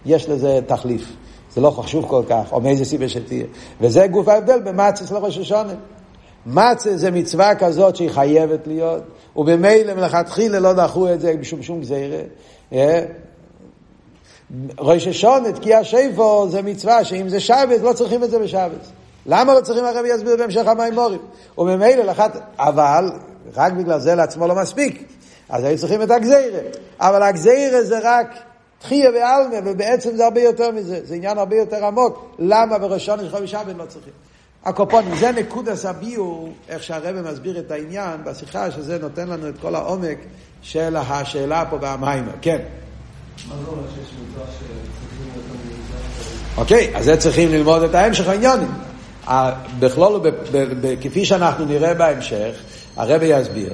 [0.06, 1.12] יש לזה תחליף.
[1.54, 3.44] זה לא חשוב כל כך, או מאיזה סיבה שתהיה.
[3.80, 5.74] וזה גוף ההבדל במצס לראש השונה.
[6.46, 9.03] מצה זה מצווה כזאת שהיא חייבת להיות,
[9.37, 12.20] ובמילא מלכתחילה לא דחו את זה בשום שום גזירה.
[12.72, 13.05] אה?
[14.79, 18.87] ראש השונה, תקיע שיפו, זה מצווה שאם זה שבת, לא צריכים את זה בשבת.
[19.26, 21.20] למה לא צריכים הרבי יסביר בהמשך המימורים?
[21.59, 23.11] וממילא לחת, אבל
[23.57, 25.05] רק בגלל זה לעצמו לא מספיק.
[25.48, 26.61] אז היו צריכים את הגזירה.
[27.00, 28.35] אבל הגזירה זה רק
[28.79, 31.00] תחייה ועלמה, ובעצם זה הרבה יותר מזה.
[31.05, 32.35] זה עניין הרבה יותר עמוק.
[32.38, 34.12] למה בראשון יש חמישה בן לא צריכים?
[34.64, 39.75] הקופונים, זה נקודס הביור, איך שהרבא מסביר את העניין בשיחה, שזה נותן לנו את כל
[39.75, 40.18] העומק
[40.62, 42.33] של השאלה פה במיימר.
[42.40, 42.59] כן.
[43.49, 45.61] מה זה אומר שיש מצווה שצריכים יותר
[46.57, 48.70] אוקיי, אז זה צריכים ללמוד את ההמשך העניונים.
[49.79, 50.20] בכלול,
[51.01, 52.55] כפי שאנחנו נראה בהמשך,
[52.96, 53.73] הרבי יסביר,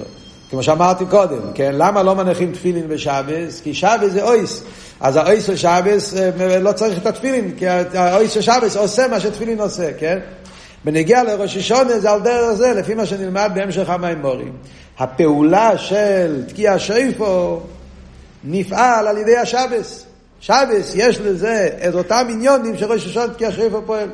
[0.51, 1.75] כמו שאמרתי קודם, כן?
[1.75, 3.61] למה לא מניחים תפילין בשבס?
[3.61, 4.63] כי שבס זה אויס.
[5.01, 9.21] אז האויס של שבס אה, לא צריך את התפילין, כי האויס של שבס עושה מה
[9.21, 10.19] שתפילין עושה, כן?
[10.87, 14.53] בנגיע לראש השונה זה על דרך זה, לפי מה שנלמד בהמשך המימורים.
[14.99, 17.61] הפעולה של תקיע שויפו
[18.45, 20.07] נפעל על ידי השבס.
[20.41, 24.09] שבס יש לזה את אותם עניונים שראש השונה תקיע שויפו פועל.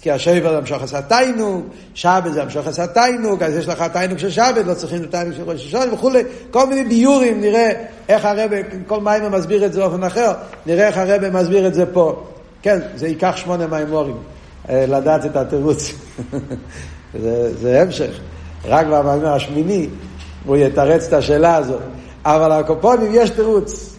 [0.00, 4.18] כי השבר זה המשוך עשה תיינוג, שבת זה המשוך עשה תיינוג, אז יש לך תיינוג
[4.18, 7.72] של שבת, לא צריכים את תיינוג של ראש השונה וכולי, כל מיני ביורים, נראה
[8.08, 10.32] איך הרבה, כל מיימר מסביר את זה באופן אחר,
[10.66, 12.24] נראה איך הרבה מסביר את זה פה.
[12.62, 14.31] כן, זה ייקח שמונה מימורים, אה,
[14.70, 15.92] לדעת את התירוץ.
[17.22, 18.20] זה, זה המשך.
[18.64, 19.88] רק במאמר השמיני
[20.46, 21.80] הוא יתרץ את השאלה הזאת.
[22.24, 23.96] אבל הקופונים יש תירוץ,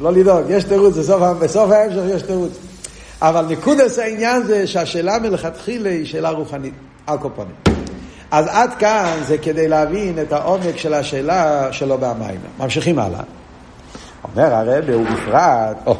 [0.00, 2.52] לא לדאוג, יש תירוץ, בסוף, בסוף ההמשך יש תירוץ.
[3.22, 6.74] אבל נקודס העניין זה שהשאלה מלכתחילה היא שאלה רוחנית,
[7.06, 7.54] על קופונים.
[8.30, 12.40] אז עד כאן זה כדי להבין את העומק של השאלה שלו במים.
[12.58, 13.20] ממשיכים הלאה.
[14.24, 15.96] אומר הרב, הוא בפרט, או,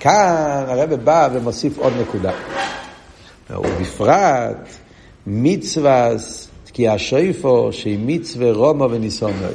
[0.00, 2.30] כאן הרב בא ומוסיף עוד נקודה.
[3.50, 4.68] ובפרט
[5.26, 6.10] מצווה
[6.72, 9.54] כי השויפו שהיא מצווה רומו וניסונוי.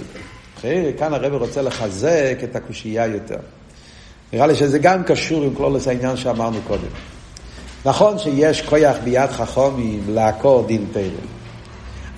[0.98, 3.38] כאן הרב רוצה לחזק את הקושייה יותר.
[4.34, 6.88] נראה לי שזה גם קשור עם כלולוס העניין שאמרנו קודם.
[7.86, 11.28] נכון שיש כוח ביד חכומים לעקור דין תרם,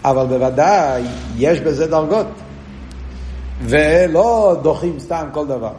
[0.03, 1.03] אבל בוודאי
[1.37, 2.27] יש בזה דרגות,
[3.61, 5.73] ולא דוחים סתם כל דבר.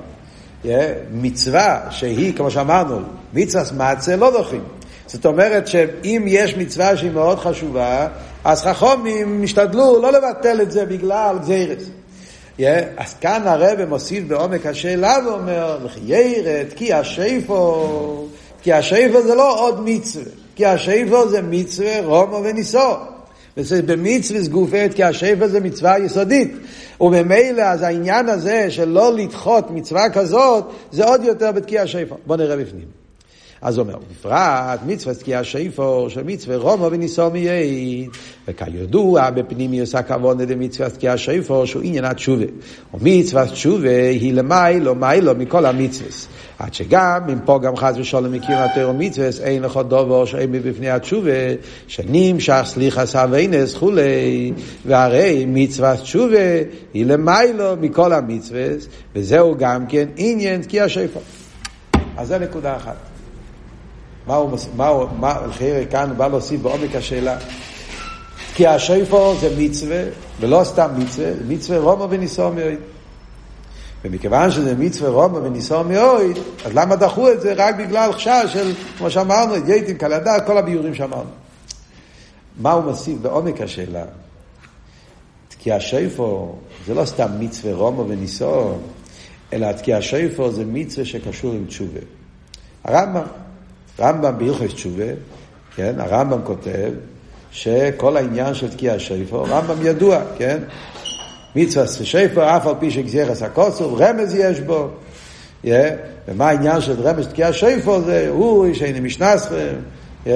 [1.12, 2.98] מצווה שהיא, כמו שאמרנו,
[3.34, 4.62] מצווה מצה לא דוחים.
[5.14, 8.08] זאת אומרת שאם יש מצווה שהיא מאוד חשובה,
[8.44, 11.82] אז חכומים השתדלו לא לבטל את זה בגלל גזירס.
[12.58, 12.62] Yeah,
[12.96, 18.26] אז כאן הרב מוסיף בעומק השאלה ואומר, ירד כי השיפו,
[18.62, 22.94] כי השיפו זה לא עוד מצווה, כי השיפו זה מצווה רומו וניסו.
[23.56, 26.52] וזה במצווה סגופת, כי השיפו זה מצווה יסודית.
[27.00, 32.16] וממילא אז העניין הזה של לא לדחות מצווה כזאת, זה עוד יותר בתקיע השיפו.
[32.26, 33.03] בואו נראה בפנים.
[33.62, 38.10] אז הוא אומר, בפרט מצווה תקיע שיפו מצווה רומו וניסו מייד.
[38.48, 42.44] וכידוע בפנימיוס הכבוד למצווה תקיע שיפו שהוא עניין התשובה.
[42.94, 46.10] ומצווה תשובה היא למיילו מיילו מכל המצווה.
[46.58, 50.90] עד שגם אם פה גם חס ושלום מכיר התיאור מצווה, אין לך דובר שאין מבפני
[50.90, 51.30] התשובה,
[51.86, 54.52] שנמשך סליחה סבינס כולי,
[54.86, 56.38] והרי מצווה תשובה
[56.94, 58.66] היא למיילו מכל המצווה,
[59.14, 61.20] וזהו גם כן עניין תקיע שיפו.
[62.16, 63.13] אז זה נקודה אחת.
[64.26, 67.36] מה הוא, מה הוא, מה, חייר כאן הוא בא להוסיף בעומק השאלה.
[68.54, 70.02] כי השויפו זה מצווה,
[70.40, 72.78] ולא סתם מצווה, מצווה רומו וניסו מאויד.
[74.04, 77.52] ומכיוון שזה מצווה רומו וניסו מאויד, אז למה דחו את זה?
[77.56, 79.62] רק בגלל חשש של, כמו שאמרנו, את
[79.98, 81.30] קלדה, כל הביורים שאמרנו.
[82.60, 84.04] מה הוא מוסיף בעומק השאלה?
[85.58, 86.54] כי השויפו
[86.86, 88.72] זה לא סתם מצווה רומו וניסו,
[89.52, 92.00] אלא כי השויפו זה מצווה שקשור עם תשובה.
[92.84, 93.22] הרמב"ם
[94.00, 95.04] רמב"ם בהלכות תשובה,
[95.76, 96.90] כן, הרמב"ם כותב
[97.50, 100.58] שכל העניין של תקיע שיפו, רמב"ם ידוע, כן?
[101.56, 104.88] מצווה שיפו, אף על פי שגזירס הקוסוב, רמז יש בו.
[105.64, 105.68] Yeah,
[106.28, 109.74] ומה העניין של רמז תקיע שיפו זה, הוא שאין משנסכם,
[110.26, 110.28] yeah,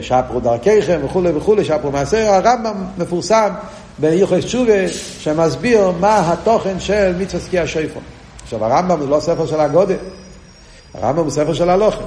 [0.00, 3.50] שפרו דרכיכם וכולי וכולי, שפרו מעשר, הרמב"ם מפורסם
[3.98, 8.00] בהלכות תשובה, שמסביר מה התוכן של מצווה תקיע שיפו.
[8.42, 9.96] עכשיו הרמב"ם זה לא ספר של הגודל,
[10.94, 12.04] הרמב"ם הוא ספר של הלוחם.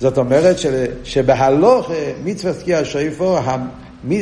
[0.00, 0.56] זאת אומרת
[1.04, 1.92] שבהלוכה
[2.24, 3.38] מצווה תקיע שויפו,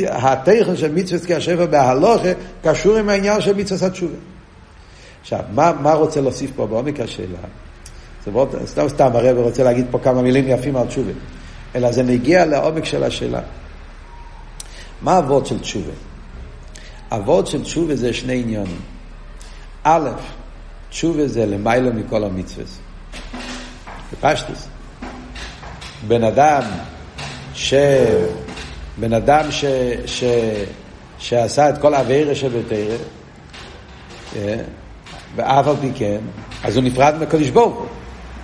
[0.07, 2.29] התכן של מצווה תקיע שויפו בהלוכה
[2.63, 4.15] קשור עם העניין של מצווה התשובה.
[5.21, 7.37] עכשיו, מה, מה רוצה להוסיף פה בעומק השאלה?
[8.25, 11.11] זה מאוד, סתם סתם הרב רוצה להגיד פה כמה מילים יפים על תשובה,
[11.75, 13.41] אלא זה מגיע לעומק של השאלה.
[15.01, 15.91] מה אבות של תשובה?
[17.11, 18.79] אבות של תשובה זה שני עניונים.
[19.83, 20.09] א',
[20.89, 22.65] תשובה זה למיילא מכל המצווה.
[24.13, 24.67] בפשטוס.
[26.07, 26.61] בן אדם
[27.53, 27.73] ש...
[28.97, 29.65] בן אדם ש...
[30.05, 30.23] ש...
[31.19, 32.95] שעשה את כל האווירה שבתרא,
[34.35, 34.55] אה,
[35.35, 36.17] ואף על פי כן,
[36.63, 37.85] אז הוא נפרד מהקדוש ברוך הוא.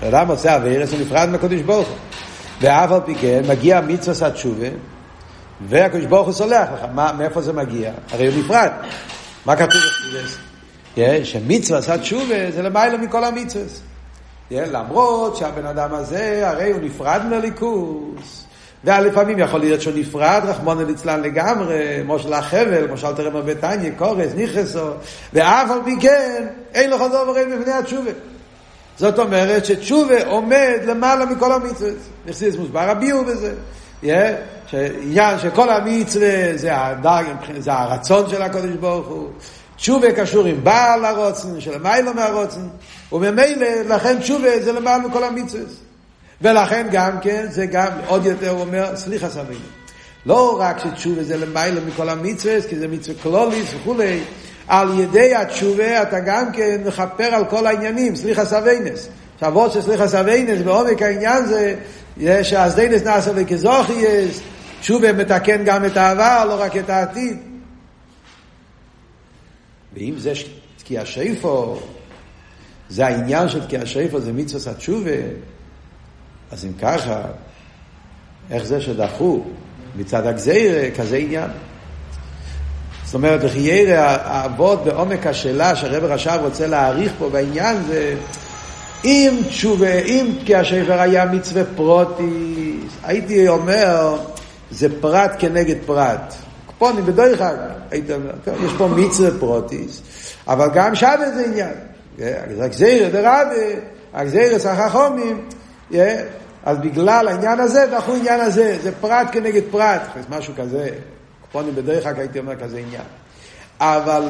[0.01, 1.97] בן אדם עושה אווירס, הוא נפרד מהקדוש ברוך הוא.
[2.61, 4.67] ואף על פי כן, מגיע מצווה התשובה,
[5.67, 6.85] והקדוש ברוך הוא סולח לך.
[6.93, 7.91] מה, מאיפה זה מגיע?
[8.11, 8.69] הרי הוא נפרד.
[9.45, 10.37] מה כתוב בספירס?
[11.23, 13.63] שמצווה התשובה זה למעלה מכל המצווה.
[14.51, 18.45] למרות שהבן אדם הזה, הרי הוא נפרד מהליכוס.
[18.83, 24.89] ולפעמים יכול להיות שהוא נפרד, רחמון ליצלן לגמרי, מושל החבל, מושל תרם בביתניה, קורס, נכסו,
[25.33, 28.11] ואף על פי כן, אין לך דובר אין מפני התשובה.
[28.97, 31.97] זאת אומרת שתשובה עומד למעלה מכל המצוות.
[32.25, 33.53] נכסיס מוסבר הביאו בזה.
[35.37, 36.69] שכל המצווה זה,
[37.57, 39.29] זה הרצון של הקודש ברוך הוא.
[39.77, 42.67] תשובה קשור עם בעל הרוצן, של מיילו מהרוצן,
[43.11, 45.69] וממילא, לכן תשובה זה למעלה מכל המצוות.
[46.41, 49.65] ולכן גם כן, זה גם, עוד יותר הוא אומר, סליחת עוונות.
[50.25, 54.19] לא רק שתשובה זה למעלה מכל המצוות, כי זה מצווה כללית וכולי,
[54.67, 59.07] על ידי התשובה אתה גם כן מכפר על כל העניינים, סליחת עוונות.
[59.35, 61.75] עכשיו, עוד שסליחת עוונות, בעומק העניין זה,
[62.17, 64.39] יש שהזדונות נעשה כזכויות,
[64.81, 67.54] תשובה מתקן גם את העבר, לא רק את העתיד.
[69.95, 70.33] ואם זה
[70.77, 71.79] תקיעת שופר,
[72.89, 75.11] זה העניין של תקיע שיפו, זה מצווה התשובה,
[76.51, 77.21] אז אם ככה,
[78.51, 79.43] איך זה שדחו
[79.95, 81.49] מצד הגזירה, כזה עניין.
[83.05, 88.15] זאת אומרת, לחיירה, האבות בעומק השאלה שהרב רש"ב רוצה להעריך פה בעניין זה,
[89.05, 94.17] אם תשובה, אם תקיע שפר היה מצווה פרוטיס, הייתי אומר,
[94.71, 96.35] זה פרט כנגד פרט.
[96.79, 97.55] קופונים בדרך כלל,
[98.65, 100.01] יש פה מצווה פרוטיס,
[100.47, 101.73] אבל גם שבת זה עניין.
[102.61, 103.39] הגזירה דרבה,
[104.13, 105.47] הגזירה סחחומים,
[106.63, 110.89] אז בגלל העניין הזה דחו עניין הזה, זה פרט כנגד פרט, משהו כזה,
[111.41, 113.01] קופונים בדרך כלל הייתי אומר כזה עניין.
[113.79, 114.23] אבל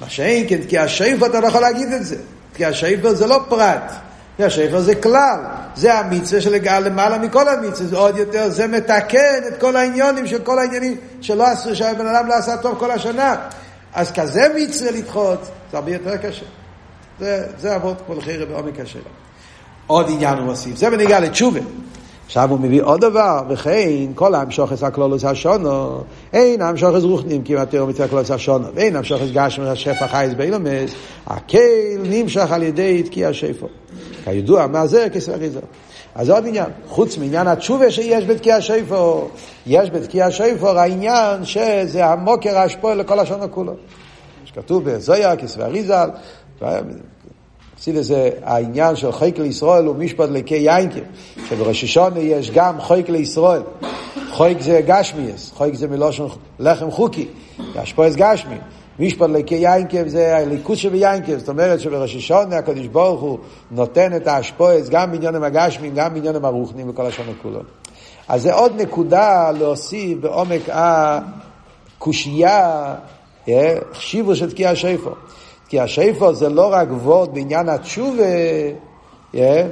[0.00, 2.16] מה שאין כן, כי השאיפה אתה לא יכול להגיד את זה,
[2.54, 3.92] כי השאיפה זה לא פרט,
[4.44, 5.40] השפר זה כלל,
[5.76, 10.38] זה המצווה של למעלה מכל המצווה, זה עוד יותר, זה מתקן את כל העניונים של
[10.38, 13.36] כל העניינים שלא עשו, שהבן אדם לא עשה טוב כל השנה.
[13.94, 16.44] אז כזה מצווה לדחות, זה הרבה יותר קשה.
[17.20, 19.04] זה, זה אבות כל חירה בעומק השאלה.
[19.86, 21.60] עוד עניין הוא מוסיף, זה בניגע לתשובה.
[22.30, 27.86] עכשיו הוא מביא עוד דבר, וכן כל המשוכס הכלולוס השונו, אין המשוכס רוחנים כמעט תראו
[27.86, 30.90] מצווה הכלולוס השונו, ואין המשוכס גשם השפע חייס באילומס,
[31.26, 33.66] הקהל נמשך על ידי תקיע שפו.
[34.24, 35.60] כידוע, מה זה כסף אריזו.
[36.14, 39.28] אז זה עוד עניין, חוץ מעניין התשובה שיש בתקיע שפו,
[39.66, 43.72] יש בתקיע שפו העניין שזה המוקר השפוע לכל השונו כולו.
[44.44, 46.08] שכתוב בזויה, כסף אריזל,
[47.80, 51.00] עשית לזה העניין של חייק לישראל הוא משפט לקי יינקי,
[51.48, 53.62] שבראש השונה יש גם חייק לישראל.
[54.30, 56.24] חייק זה גשמיאס, חייק זה מלושן
[56.58, 57.28] לחם חוקי,
[57.76, 58.56] אשפויס גשמי.
[58.98, 63.38] משפט לקי יינקב זה הליכוס שביינקב, זאת אומרת שבראש השונה הקדוש ברוך הוא
[63.70, 67.60] נותן את האשפויס גם בעניונים הגשמים, גם בעניונים הרוחנים וכל השונה כולו.
[68.28, 70.62] אז זה עוד נקודה להוסיף בעומק
[71.98, 72.94] הקושייה,
[73.48, 75.12] אה, חשיבו של תקיע שפר.
[75.70, 78.22] כי השאיפו זה לא רק וורד בעניין התשובה,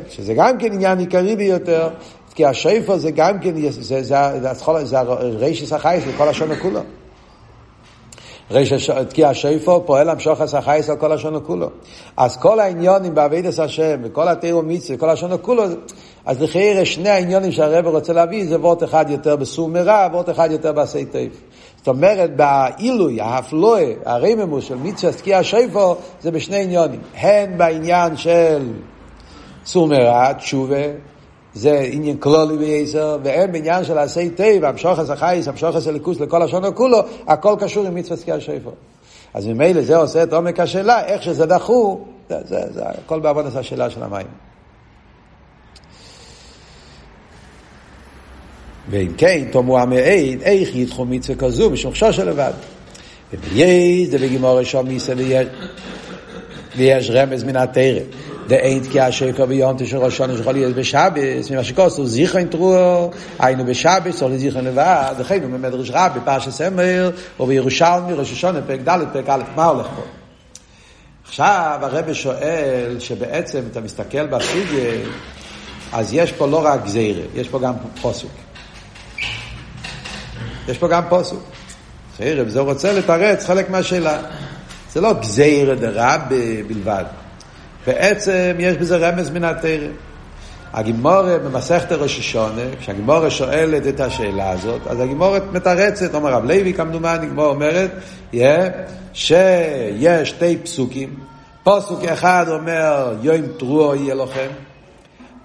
[0.08, 1.88] שזה גם כן עניין עיקרי ביותר,
[2.34, 4.38] כי השאיפו זה גם כן, זה, זה, זה,
[4.84, 6.80] זה, זה רישיס החייס לכל השונה כולו.
[9.14, 11.70] כי השאיפו פועל המשוך החייס על כל השונה כולו.
[12.16, 15.64] אז כל העניונים בעבידת השם, וכל התירו מצווה, כל השונה כולו,
[16.26, 20.48] אז לכאורה שני העניונים שהרב רוצה להביא זה וורט אחד יותר בסור מרע, וורט אחד
[20.50, 21.32] יותר בעשי טייף.
[21.88, 27.00] אומרת, בעילוי, האפלואה, הרממוס של מצווה תקיע שיפו, זה בשני עניונים.
[27.14, 28.72] הן בעניין של
[29.66, 30.76] סור מרע, תשובה,
[31.54, 36.74] זה עניין כלולי וייסר, והן בעניין של עשי טייב, המשוחס החייס, המשוחס הליכוס לכל השונו
[36.74, 38.70] כולו, הכל קשור עם מצווה תקיע שיפו.
[39.34, 43.56] אז ממילא זה עושה את עומק השאלה, איך שזה דחו, זה, זה, זה הכל בעבודת
[43.56, 44.47] השאלה של המים.
[48.90, 52.52] ואם כן, תאמרו המעיד, איך ידחו מצווה כזו משום חשוש לבד.
[53.32, 55.12] ובייס דבגימור ראשון מיסה
[56.76, 58.02] ויש רמז מן התרם.
[58.48, 64.22] דאין תקיע השקר ביום תשע ראשון שיכול להיות בשבס, ממה שכוסו זיכרון תרועו, היינו בשבס,
[64.22, 68.98] או לזיכרון לבד, וכן הוא ממדרש רב בפרשת סמר, או בירושלמי, ראש השונה, פרק ד',
[69.12, 70.02] פרק א', מה הולך פה?
[71.24, 74.92] עכשיו הרב שואל שבעצם אתה מסתכל בסוגיה,
[75.92, 78.47] אז יש פה לא רק גזירה, יש פה גם פוסוק.
[80.68, 81.42] יש פה גם פוסוק.
[82.18, 84.20] חרב, זה רוצה לתרץ חלק מהשאלה.
[84.92, 86.20] זה לא גזירא דרב
[86.66, 87.04] בלבד.
[87.86, 89.90] בעצם יש בזה רמז מן התרם.
[90.72, 96.74] הגימורה במסכת ראש השונה, כשהגימורה שואלת את השאלה הזאת, אז הגימורה מתרצת, אומר רב לוי
[96.74, 97.90] כמדומני, הגימורה אומרת,
[98.32, 98.36] yeah,
[99.12, 101.14] שיש שתי פסוקים,
[101.64, 104.48] פסוק אחד אומר יום תרועו יהיה לכם,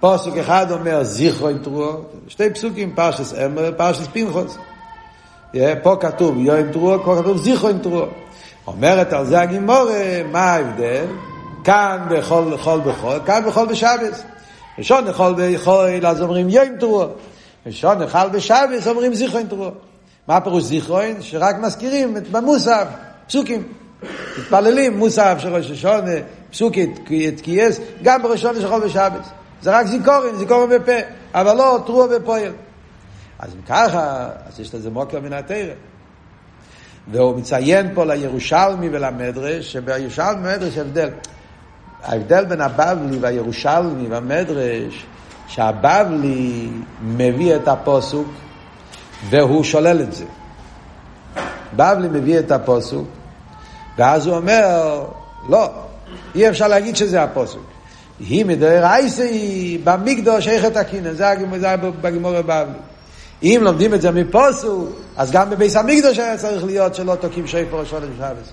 [0.00, 4.58] פסוק אחד אומר זיכרו עם תרועו, שתי פסוקים, פרשס אמר, פרשס פנחוס.
[5.82, 8.06] פה כתוב יום תרועו, פה כתוב זיכרו עם תרועו.
[8.66, 11.04] אומרת על זה הגימורה, מה ההבדל?
[11.64, 14.22] כאן בכל בכל בכל, כאן בכל בשבס.
[14.78, 17.08] ראשון יכול בכל, אז אומרים יום תרועו.
[17.66, 19.70] ראשון יכול בשבס, אומרים זיכרו עם תרועו.
[20.28, 21.16] מה פירוש זיכרוין?
[21.20, 22.86] שרק מזכירים את במוסף,
[23.26, 23.62] פסוקים.
[24.38, 26.12] מתפללים מוסף של ראש השונה,
[26.50, 29.26] פסוקית, תקייס, גם בראשון יש יכול בשבס.
[29.62, 30.92] זה רק זיכורין, זיכורין בפה,
[31.34, 32.52] אבל לא תרוע בפועל.
[33.44, 35.74] אז אם ככה, אז יש לזה מוקר מן התרא.
[37.10, 41.10] והוא מציין פה לירושלמי ולמדרש, שבירושלמי ומדרש הבדל.
[42.02, 45.06] ההבדל בין הבבלי והירושלמי והמדרש,
[45.48, 46.68] שהבבלי
[47.02, 48.28] מביא את הפוסוק
[49.28, 50.24] והוא שולל את זה.
[51.76, 53.08] בבלי מביא את הפוסוק,
[53.98, 55.04] ואז הוא אומר,
[55.48, 55.70] לא,
[56.34, 57.66] אי אפשר להגיד שזה הפוסוק.
[58.20, 61.24] היא מדרייסי במקדוש איך את הקינן, זה
[61.68, 62.93] היה בגימור בבלי.
[63.44, 67.80] אם לומדים את זה מפוסו, אז גם בביס המקדוש היה צריך להיות שלא תוקעים שפר
[67.80, 68.52] ראשון ושבס.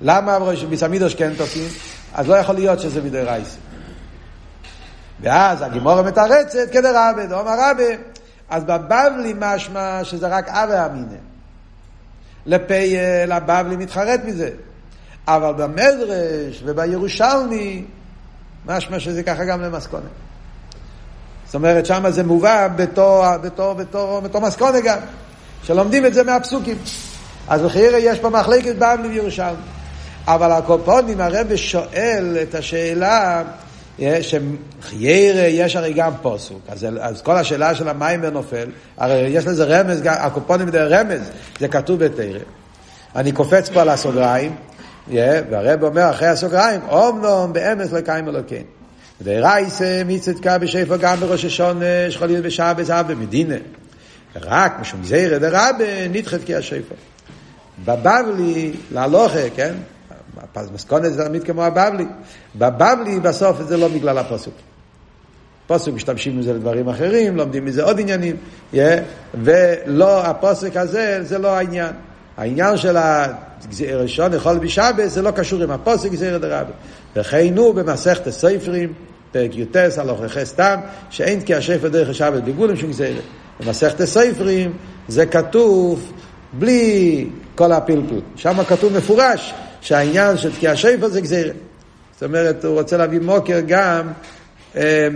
[0.00, 1.68] למה בביס המקדוש כן תוקעים?
[2.14, 3.56] אז לא יכול להיות שזה מדי רייס.
[5.20, 7.94] ואז הגימורה מתרצת כדי רבה, דאמר רבה,
[8.50, 11.16] אז בבבלי משמע שזה רק אבי אמינא.
[12.46, 14.50] לפייל הבבלי מתחרט מזה.
[15.26, 17.84] אבל במדרש ובירושלמי,
[18.66, 20.04] משמע שזה ככה גם למסכונת.
[21.50, 24.98] זאת אומרת, שם זה מובא בתור, בתור, בתור, בתור מסכונה גם,
[25.62, 26.76] שלומדים את זה מהפסוקים.
[27.48, 29.56] אז בחירה יש פה מחלקת בבלי וירושלמי.
[30.26, 33.42] אבל הקופונים הרב שואל את השאלה,
[33.98, 39.64] שחיירה יש הרי גם פוסוק, אז, אז כל השאלה של המיימר נופל, הרי יש לזה
[39.64, 41.30] רמז, הקופונים זה רמז,
[41.60, 42.40] זה כתוב בתרם.
[43.16, 44.56] אני קופץ פה על הסוגריים,
[45.08, 48.79] והרב אומר אחרי הסוגריים, אומנום באמס לקיים אלוקיין.
[49.22, 53.54] ורייסה מצדקה בשפע גם בראש השונה, יכול להיות בשבת, אב במדינה.
[54.36, 56.94] רק משום גזירא דרבה נדחת כי השפע.
[57.84, 59.74] בבבלי, להלוכה, כן?
[60.74, 62.04] מסכונת זה תמיד כמו הבבלי.
[62.56, 64.54] בבבלי בסוף זה לא בגלל הפסוק.
[65.66, 68.36] פוסק משתמשים בזה לדברים אחרים, לומדים מזה עוד עניינים,
[68.74, 68.76] yeah,
[69.34, 71.92] ולא, הפוסק הזה זה לא העניין.
[72.36, 72.96] העניין של
[73.88, 76.72] הראשון יכול בשבת זה לא קשור עם הפוסק גזירא דרבה.
[77.16, 78.92] וכן הוא במסכת הספרים,
[79.32, 83.20] פרק י"ט, הלוכחי סתם, שאין כי השפר דרך השבת בגבולים של גזירא.
[83.60, 84.72] במסכת הספרים
[85.08, 86.12] זה כתוב
[86.52, 88.20] בלי כל הפלפול.
[88.36, 91.52] שם כתוב מפורש שהעניין של תקיע שפר זה גזירא.
[92.14, 94.12] זאת אומרת, הוא רוצה להביא מוקר גם
[94.76, 95.08] אה,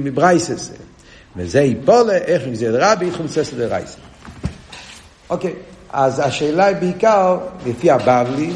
[0.00, 0.70] מברייסס.
[1.36, 3.96] וזה יפולה, איך גזירא רבי, חומצס לדרייסס.
[5.30, 5.52] אוקיי,
[5.92, 8.52] אז השאלה היא בעיקר, לפי הבבלי,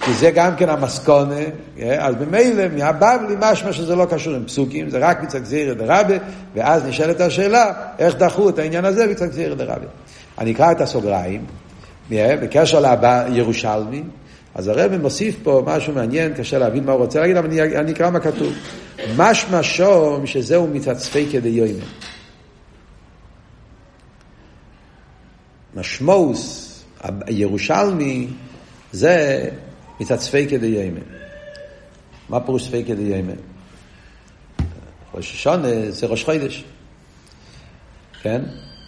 [0.00, 1.40] כי זה גם כן המסקונה,
[1.78, 6.16] אה, אז ממילא מהבבלי משמע שזה לא קשור עם פסוקים, זה רק מצד גזירא דרבה,
[6.54, 9.86] ואז נשאלת השאלה, איך דחו את העניין הזה מצד גזירא דרבה.
[10.38, 11.44] אני אקרא את הסוגריים,
[12.12, 12.96] אה, בקשר
[13.28, 14.02] לירושלמי,
[14.54, 17.92] אז הרב מוסיף פה משהו מעניין, קשה להבין מה הוא רוצה להגיד, אבל אני, אני
[17.92, 18.52] אקרא מה כתוב.
[19.16, 21.80] משמע שום שזהו מתעצפי כדי יוימן.
[25.74, 26.72] משמעוס
[27.26, 28.28] הירושלמי
[28.92, 29.48] זה
[30.00, 31.00] מטעם ספיקא דיומא.
[32.28, 33.34] מה פירוש ספיקא דיומא?
[35.14, 36.64] ראש השנה זה ראש חודש.
[38.22, 38.42] כן?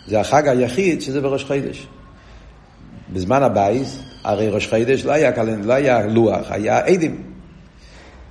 [0.06, 1.86] זה החג היחיד שזה בראש חודש.
[3.12, 7.22] בזמן הבית, הרי ראש חודש לא היה קלנדר, לא היה לוח, היה עדים.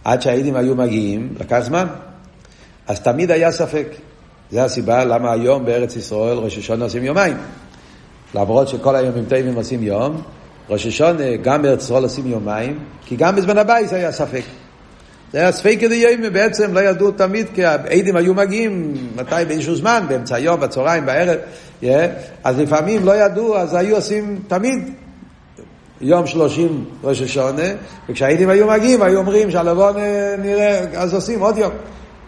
[0.03, 1.87] עד שהעדים היו מגיעים, לקח זמן.
[2.87, 3.87] אז תמיד היה ספק.
[4.51, 7.37] זו הסיבה למה היום בארץ ישראל ראש השנה עושים יומיים.
[8.35, 10.21] למרות שכל היומים טובים עושים יום,
[10.69, 14.43] ראש השונה גם בארץ ישראל עושים יומיים, כי גם בזמן הבייס היה ספק.
[15.33, 19.75] זה היה ספק כדי יום, בעצם לא ידעו תמיד, כי העדים היו מגיעים, מתי באיזשהו
[19.75, 21.37] זמן, באמצע היום, בצהריים, בערב,
[21.81, 21.85] yeah,
[22.43, 24.93] אז לפעמים לא ידעו, אז היו עושים תמיד
[26.01, 27.63] יום שלושים ראש השונה,
[28.09, 29.95] וכשהעדים היו מגיעים, היו אומרים שהלבון
[30.39, 31.71] נראה, אז עושים עוד יום.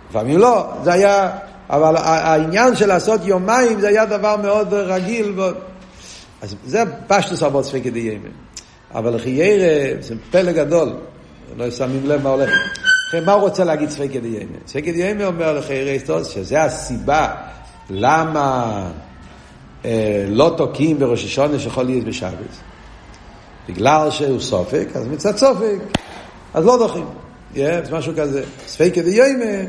[0.09, 1.29] לפעמים לא, זה היה,
[1.69, 5.33] אבל העניין של לעשות יומיים זה היה דבר מאוד רגיל.
[6.41, 8.29] אז זה פשטוס אבות ספק כדי ימי.
[8.95, 10.93] אבל חיירה זה פלא גדול,
[11.57, 12.49] לא שמים לב מה הולך.
[13.09, 14.57] לכן מה הוא רוצה להגיד ספק כדי ימי?
[14.67, 17.35] ספק כדי ימי אומר לחיירה שזה הסיבה
[17.89, 18.87] למה
[19.85, 22.55] אה, לא תוקעים בראש השונה שיכול להיות בשבת.
[23.69, 25.77] בגלל שהוא סופק, אז מצד סופק,
[26.53, 27.05] אז לא דוחים.
[27.53, 28.43] Yeah, זה משהו כזה.
[28.67, 29.67] ספק כדי ימי,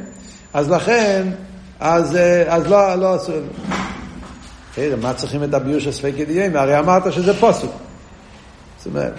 [0.52, 1.28] אז לכן,
[1.80, 3.32] אז, אה, אז לא, לא עשו...
[4.74, 6.58] תראה, מה צריכים את הביור של ספק ימי?
[6.58, 7.72] הרי אמרת שזה פוסוק.
[8.78, 9.12] זאת אומרת,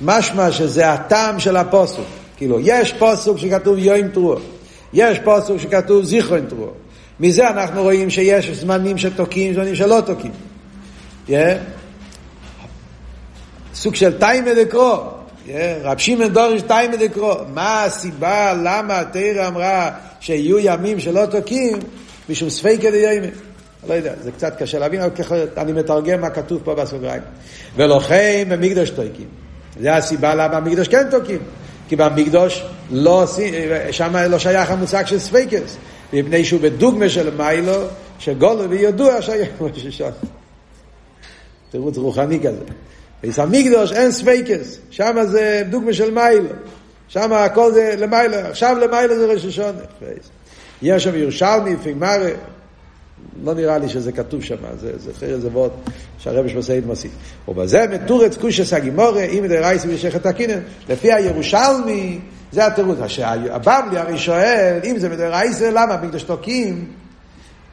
[0.00, 2.04] משמע שזה הטעם של הפוסוק.
[2.36, 4.36] כאילו, יש פוסוק שכתוב יוים תרוע,
[4.92, 6.68] יש פוסוק שכתוב זיכרון תרוע.
[7.20, 10.32] מזה אנחנו רואים שיש זמנים שתוקעים, זמנים שלא תוקעים.
[11.28, 11.32] Yeah.
[13.74, 14.96] סוג של טעמא דקרא.
[15.46, 15.50] Yeah.
[15.82, 17.34] רבי שמעון דורש טעמא דקרא.
[17.54, 19.90] מה הסיבה, למה התורה אמרה
[20.20, 21.78] שיהיו ימים שלא תוקעים?
[22.28, 23.30] משום ספיקא דיומא.
[23.88, 27.22] לא יודע, זה קצת קשה להבין, אבל ככה אני מתרגם מה כתוב פה בסוגריים.
[27.76, 29.28] ולכן במקדש תוקעים.
[29.80, 31.38] זה הסיבה למה במקדש כן תוקעים.
[31.88, 33.24] כי במקדש לא,
[33.90, 35.76] שם לא שייך המושג של ספיקות.
[36.12, 37.82] מפני שהוא בדוגמה של מעלה,
[38.18, 39.48] שגלוי וידוע שייך
[39.88, 40.10] השונה.
[41.70, 42.64] תירוץ רוחני כזה.
[43.22, 46.48] ביס המקדוש אין ספייקס, שם זה דוגמה של מיילו.
[47.08, 49.78] שם הכל זה למיילו, עכשיו למיילו זה ראש השונה.
[50.82, 52.32] יש שם ירושלמי, פיגמרי,
[53.44, 55.70] לא נראה לי שזה כתוב שם, זה, זה אחרי זה ועוד
[56.18, 57.10] שהרבי שמסעיד מוסיף.
[57.48, 62.20] ובזה מתורץ קושס הגימורה, אם דרייסי ושכת הקינן, לפי הירושלמי,
[62.52, 62.98] זה התירוץ.
[63.50, 66.84] הבבלי הרי שואל, אם זה מדרייסי, למה מקדוש תוקים?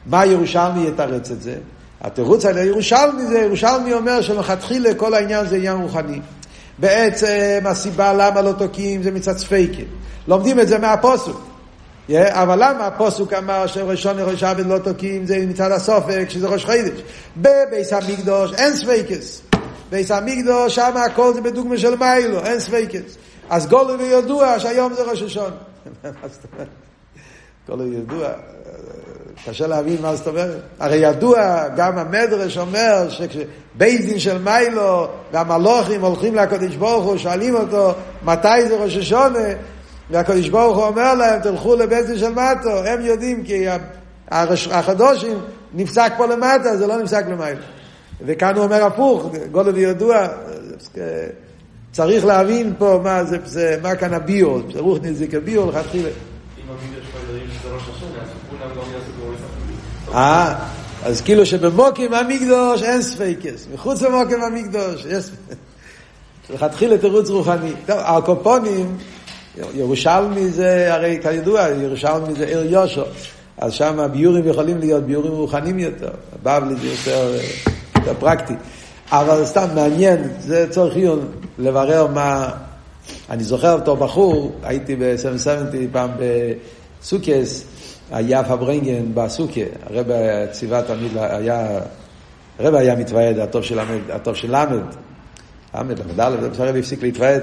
[0.06, 1.54] מה ירושלמי יתרץ את זה?
[2.00, 6.20] התירוץ על הירושלמי זה, ירושלמי אומר שמלכתחילה כל העניין זה עניין רוחני.
[6.78, 9.86] בעצם הסיבה למה לא תוקעים זה מצד ספיקות.
[10.28, 11.51] לומדים את זה מהפסוק.
[12.10, 16.64] אבל למה הפסוק אמר שראש השנה שחל בשבת לא תוקעים זה מצד הספק שזה ראש
[16.64, 17.00] חודש
[17.36, 19.42] בבית המקדש אין ספיקות
[19.90, 23.16] בית המקדש שם הכל זה בדוגמה של מעלה אין ספיקות
[23.50, 25.50] אז גלוי וידוע שהיום זה ראש השנה.
[27.68, 28.28] גולו וידוע
[29.46, 30.60] קשה להבין מה זאת אומרת.
[30.78, 37.54] הרי ידוע גם המדרש אומר שכשבית דין של מיילו והמלוכים הולכים לקודש ברוך הוא שואלים
[37.54, 37.92] אותו
[38.22, 39.48] מתי זה ראש השונה
[40.12, 43.66] והקדוש ברוך הוא אומר להם, תלכו לבית דין של מטו, הם יודעים כי
[44.70, 45.38] החדושים
[45.74, 47.60] נפסק פה למטה, זה לא נפסק למעלה.
[48.26, 50.26] וכאן הוא אומר הפוך, גולד ידוע,
[51.92, 56.08] צריך להבין פה מה זה, זה מה כאן הביור, זה רוח נזיק הביור לכתחילה.
[60.14, 60.54] אה,
[61.04, 65.30] אז כאילו שבמוקים המקדוש אין ספייקס, מחוץ למוקים המקדוש יש...
[66.50, 67.72] לכתחילה תירוץ רוחני.
[67.86, 68.96] טוב, הקופונים,
[69.74, 73.02] ירושלמי זה, הרי כידוע, ירושלמי זה עיר יושו,
[73.58, 76.10] אז שם הביורים יכולים להיות ביורים רוחניים יותר,
[76.42, 77.38] בבלי זה יותר,
[77.96, 78.54] יותר פרקטי.
[79.10, 81.28] אבל סתם מעניין, זה צורך עיון
[81.58, 82.50] לברר מה...
[83.30, 86.10] אני זוכר אותו בחור, הייתי ב-770 פעם
[87.00, 87.64] בסוכס,
[88.10, 90.06] היה פברנגן בסוקיה, הרב
[90.50, 91.80] ציווה תמיד, היה,
[92.58, 94.82] הרב היה מתוועד, הטוב של למד, הטוב של למד,
[95.74, 96.20] למד, למד
[96.60, 97.42] הרב הפסיק להתוועד,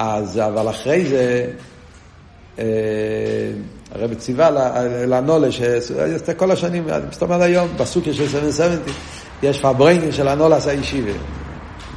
[0.00, 1.44] אז, אבל אחרי זה,
[2.58, 2.64] אה,
[3.94, 4.50] הרב ציווה
[5.06, 5.48] לנולה,
[6.36, 8.94] כל השנים, מסתום עד היום, בסוקיה של 770,
[9.42, 11.12] יש פברנגן של הנולס הישיבה.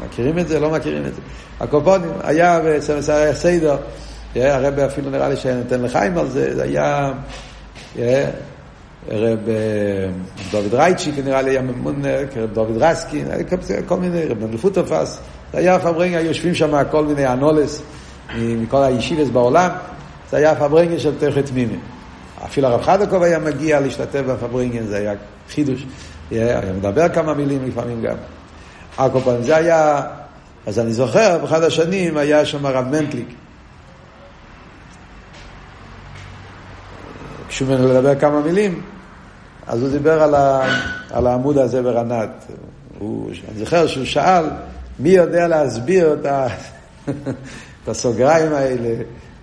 [0.06, 0.60] מכירים את זה?
[0.60, 1.22] לא מכירים את זה.
[1.60, 2.60] הקופונים, היה
[3.08, 3.78] היה סיידר,
[4.36, 7.12] הרב אפילו נראה לי שנותן לחיים על זה, זה היה
[9.10, 9.40] רב
[10.52, 12.02] דוד רייצ'יק נראה לי היה ממון,
[12.36, 13.28] רב דוד רסקין,
[13.86, 15.20] כל מיני, רב נדלפות תפס,
[15.54, 17.82] זה היה פברנגה, יושבים שם כל מיני אנולס
[18.36, 19.70] מכל הישיבס בעולם,
[20.32, 21.78] זה היה פברנגה של תכת מימי.
[22.46, 25.14] אפילו הרב חדקוב היה מגיע להשתתף בפברנגן, זה היה
[25.50, 25.86] חידוש.
[26.32, 28.16] היה מדבר כמה מילים לפעמים גם.
[28.98, 30.02] הקופונים, זה היה,
[30.68, 33.28] אז אני זוכר, באחד השנים היה שם הרב מנטליק.
[37.44, 38.82] ביקשו ממנו לדבר כמה מילים,
[39.68, 40.62] אז הוא דיבר על, ה,
[41.12, 42.30] על העמוד הזה ברנת.
[43.00, 44.46] הוא, אני זוכר שהוא שאל,
[45.02, 46.48] מי יודע להסביר את, ה,
[47.84, 48.96] את הסוגריים האלה,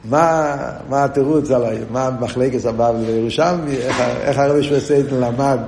[0.05, 0.57] מה,
[0.89, 5.59] מה התירוץ עליי, מה מחלקת הבבא לירושלמי, איך, איך הרבי שווה למד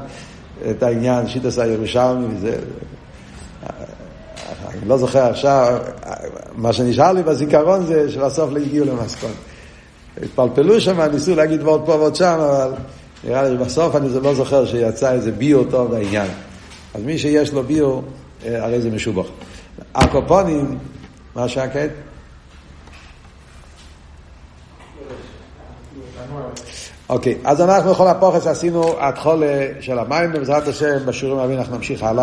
[0.70, 2.56] את העניין, שיטס הירושלמי וזה.
[4.68, 5.78] אני לא זוכר עכשיו,
[6.54, 9.30] מה שנשאר לי בזיכרון זה שבסוף לא הגיעו למסקון.
[10.22, 12.72] התפלפלו שם, ניסו להגיד ועוד פה ועוד שם, אבל
[13.24, 16.28] נראה לי שבסוף אני לא זוכר שיצא איזה ביו טוב בעניין.
[16.94, 18.00] אז מי שיש לו ביו,
[18.46, 19.26] אה, הרי זה משובח.
[19.94, 20.78] הקופונים,
[21.34, 21.90] מה שקט?
[27.08, 32.02] אוקיי, אז אנחנו בכל הפוכס עשינו התחולה של המים, בעזרת השם בשיעורים הבאים אנחנו נמשיך
[32.02, 32.18] הלאה.